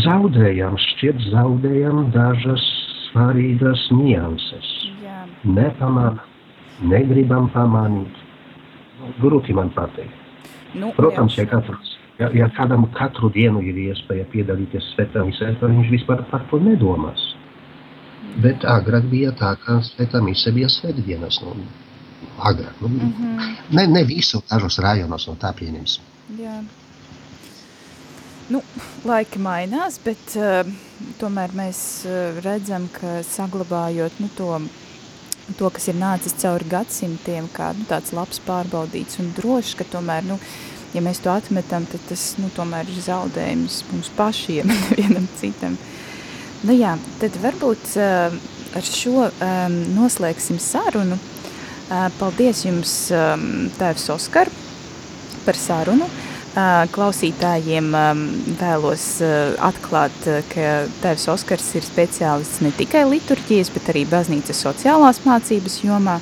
zaudējam, 0.05 0.77
šķiet 0.81 1.23
zaudējam 1.33 2.11
dažas 2.13 2.65
svarīgas 3.09 3.87
nianses. 3.97 4.69
jā, 5.01 5.23
Nepamanām, 5.49 6.21
negribam 6.85 7.49
pamanīt. 7.55 8.21
Grūti 9.21 9.57
man 9.57 9.71
pateikt. 9.73 10.13
nu, 10.77 10.93
Protams, 10.97 11.39
ja, 11.39 11.45
jā, 11.45 11.51
katrs, 11.55 11.95
ja, 12.21 12.29
ja 12.37 12.51
kādam 12.57 12.85
katru 12.93 13.33
dienu 13.33 13.65
ir 13.65 13.81
iespēja 13.89 14.29
piedalīties 14.33 14.93
svētā 14.93 15.25
misē, 15.25 15.55
tad 15.61 15.73
viņš 15.73 15.91
vispār 15.97 16.21
par 16.29 16.45
to 16.53 16.61
nedomās. 16.61 17.31
Bet 18.43 18.65
agrāk 18.67 19.05
bija 19.11 19.31
tā, 19.39 19.55
ka 19.63 19.79
svētā 19.87 20.21
misē 20.25 20.51
bija 20.55 20.69
svētdienas. 20.73 21.41
Nu, 21.45 21.67
agrāk, 22.39 22.81
nu, 22.81 22.89
Mhm. 22.89 23.53
ne, 23.71 23.87
ne 23.87 24.05
visu, 24.05 24.43
dažos 24.51 24.79
rajonos 24.79 25.27
no 25.29 25.37
tā 25.37 25.53
pieņemsim. 25.55 26.03
Jā. 26.41 26.63
Nu, 28.51 28.61
laiki 29.05 29.39
mainās, 29.41 29.97
bet 30.05 30.35
uh, 30.37 30.67
tomēr 31.21 31.55
mēs 31.57 32.05
uh, 32.05 32.41
redzam, 32.45 32.89
ka 32.93 33.23
saglabājot 33.25 34.19
nu, 34.21 34.29
to, 34.37 34.61
to, 35.57 35.71
kas 35.71 35.89
ir 35.89 35.95
nācis 35.95 36.37
cauri 36.43 36.69
gadsimtiem, 36.69 37.49
kā 37.55 37.71
nu, 37.79 37.87
tāds 37.89 38.13
labs 38.13 38.41
pārbaudīts 38.45 39.21
un 39.23 39.33
drošs, 39.37 39.75
ka 39.81 39.85
tomēr, 39.85 40.27
nu, 40.29 40.37
ja 40.93 41.01
mēs 41.01 41.23
to 41.25 41.33
atmetam, 41.33 41.87
tad 41.87 42.05
tas 42.11 42.35
nu, 42.39 42.51
tomēr 42.57 42.85
ir 42.93 43.01
zaudējums 43.07 43.83
mums 43.93 44.13
pašiem, 44.19 44.69
nevienam 44.91 45.29
citam. 45.41 45.79
Nu 46.65 46.73
jā, 46.73 46.95
tad 47.21 47.35
varbūt 47.43 47.97
uh, 48.01 48.35
ar 48.75 48.87
šo 48.89 49.27
um, 49.29 49.81
noslēgsim 49.97 50.61
sarunu. 50.63 51.19
Uh, 51.85 52.07
paldies 52.17 52.65
jums, 52.65 52.95
um, 53.13 53.67
tēvs 53.77 54.09
Oskar, 54.15 54.49
par 55.45 55.61
sarunu. 55.61 56.09
Ā, 56.55 56.87
Klausītājiem 56.95 57.89
ām, 57.99 58.21
vēlos 58.61 59.05
atklāt, 59.59 60.15
ka 60.53 60.69
Tēvs 61.03 61.27
Oskars 61.33 61.67
ir 61.75 61.83
speciālists 61.83 62.63
ne 62.63 62.71
tikai 62.79 63.03
liturģijas, 63.11 63.73
bet 63.75 63.91
arī 63.91 64.05
baznīcas 64.07 64.63
sociālās 64.63 65.25
mācības 65.27 65.81
jomā. 65.83 66.21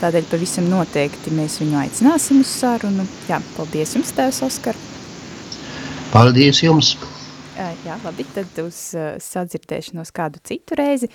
Tādēļ 0.00 0.30
pavisam 0.30 0.70
noteikti 0.72 1.36
mēs 1.36 1.60
viņu 1.60 1.82
aicināsim 1.84 2.40
uz 2.40 2.54
sarunu. 2.62 3.04
Jā, 3.28 3.42
paldies 3.58 3.92
jums, 3.98 4.16
Tēvs 4.16 4.40
Oskar. 4.48 4.80
Paldies 6.16 6.64
jums! 6.64 6.94
Ā, 7.54 7.70
Jā, 7.86 7.98
labi, 8.02 8.26
tad 8.34 8.62
uz 8.64 8.78
ā, 8.98 9.14
sadzirdēšanos 9.22 10.10
kādu 10.14 10.42
citu 10.42 10.78
reizi. 10.78 11.10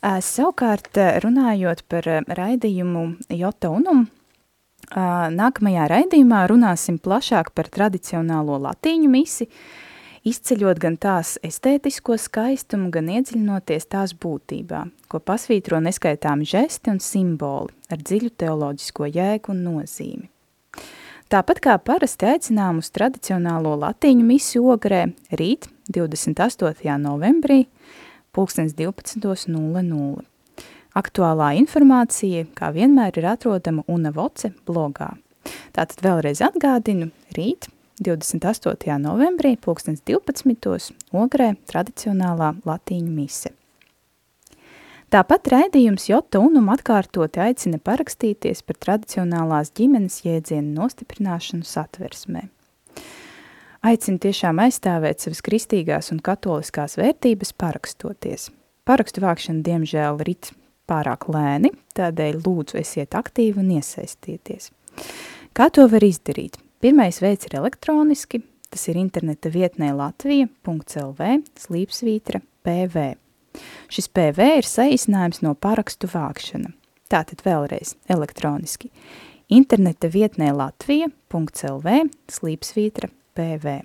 Ā, 0.00 0.18
Savukārt, 0.24 0.96
runājot 1.24 1.84
par 1.88 2.08
raidījumu 2.28 3.04
Jota 3.36 3.72
Unum, 3.72 4.08
Nākamajā 4.90 5.84
raidījumā 5.86 6.46
runāsim 6.50 6.96
plašāk 6.98 7.52
par 7.54 7.68
tradicionālo 7.70 8.56
latīņu 8.58 9.10
misi, 9.12 9.46
izceļot 10.26 10.80
gan 10.82 10.96
tās 10.98 11.36
estētisko 11.46 12.16
skaistumu, 12.18 12.90
gan 12.90 13.12
iedziļinoties 13.12 13.86
tās 13.86 14.16
būtībā, 14.18 14.82
ko 15.06 15.20
pasvītro 15.22 15.78
neskaitāmi 15.84 16.48
žesti 16.48 16.90
un 16.90 16.98
simboli 16.98 17.70
ar 17.90 18.02
dziļu 18.02 18.34
teoloģisko 18.42 19.12
jēgu 19.14 19.54
un 19.54 19.62
nozīmi. 19.68 20.26
Tāpat 21.30 21.60
kā 21.62 21.76
parasti 21.78 22.26
aicinām 22.26 22.80
uz 22.80 22.88
tradicionālo 22.90 23.76
latīņu 23.78 24.24
misiju 24.26 24.72
ogrē 24.72 25.04
rīt 25.38 25.68
28. 25.94 26.96
novembrī 26.98 27.68
12.00. 28.34 30.24
Aktuālā 30.98 31.52
informācija, 31.60 32.48
kā 32.58 32.72
vienmēr, 32.74 33.22
ir 33.22 33.28
atrodama 33.30 33.86
Una 33.86 34.10
Voce 34.10 34.50
blogā. 34.66 35.12
Tātad 35.70 36.02
vēlreiz 36.02 36.42
atgādinu, 36.42 37.12
rīt, 37.38 37.70
28. 38.02 38.98
novembrī, 38.98 39.54
2012. 39.62 40.98
ogrē 41.14 41.52
tradicionālā 41.70 42.56
latīņu 42.66 43.14
mise. 43.14 43.54
Tāpat 45.10 45.48
raidījums 45.50 46.04
Jota 46.06 46.38
Unum 46.38 46.68
atkārtoti 46.70 47.40
aicina 47.42 47.80
parakstīties 47.82 48.60
par 48.62 48.76
tradicionālās 48.78 49.72
ģimenes 49.74 50.20
jēdzienu 50.22 50.70
nostiprināšanu 50.76 51.66
satversmē. 51.66 52.44
Aicina 53.90 54.20
tiešām 54.22 54.60
aizstāvēt 54.62 55.24
savas 55.24 55.40
kristīgās 55.42 56.12
un 56.14 56.20
katoliskās 56.22 56.94
vērtības 57.00 57.50
parakstoties. 57.58 58.44
Parakstu 58.86 59.24
vākšana, 59.24 59.64
diemžēl, 59.66 60.20
rit 60.28 60.52
pārāk 60.86 61.26
lēni, 61.34 61.72
tādēļ 61.98 62.38
lūdzu 62.44 62.78
esiet 62.78 63.16
aktīvi 63.18 63.64
un 63.64 63.72
iesaistieties. 63.80 64.70
Kā 65.58 65.66
to 65.74 65.88
var 65.90 66.06
izdarīt? 66.06 66.60
Pirmais 66.78 67.18
veids 67.18 67.50
ir 67.50 67.56
elektroniski, 67.58 68.44
tas 68.70 68.86
ir 68.86 69.02
interneta 69.02 69.50
vietnē 69.50 69.90
latvija.lv 69.90 71.34
slīpsvītra 71.64 72.44
PV. 72.62 73.08
Šis 73.90 74.08
PV 74.14 74.46
ir 74.60 74.68
saīsinājums 74.68 75.42
no 75.44 75.54
parakstu 75.58 76.10
vākšana. 76.10 76.72
Tātad 77.10 77.42
vēlreiz 77.44 77.96
elektroniski. 78.08 78.90
interneta 79.50 80.06
vietnē 80.08 80.52
latvija.lv 80.54 81.94
slīpsvītra 82.30 83.10
PV. 83.34 83.80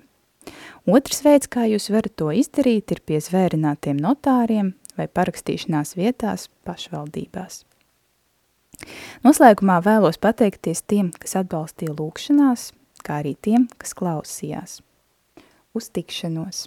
Otrs 0.86 1.24
veids, 1.24 1.48
kā 1.50 1.66
jūs 1.66 1.90
varat 1.90 2.14
to 2.14 2.30
izdarīt, 2.30 2.92
ir 2.94 3.00
pie 3.02 3.18
zvērinātiem 3.18 3.98
notāriem 3.98 4.74
vai 4.96 5.08
parakstīšanās 5.08 5.96
vietās 5.98 6.46
pašvaldībās. 6.64 7.64
Noslēgumā 9.24 9.80
vēlos 9.82 10.20
pateikties 10.22 10.84
tiem, 10.86 11.10
kas 11.18 11.34
atbalstīja 11.40 11.96
lūkšanās, 11.98 12.70
kā 13.02 13.20
arī 13.24 13.34
tiem, 13.34 13.66
kas 13.80 13.96
klausījās. 13.98 14.80
Uz 15.74 15.90
tikšanos! 15.90 16.66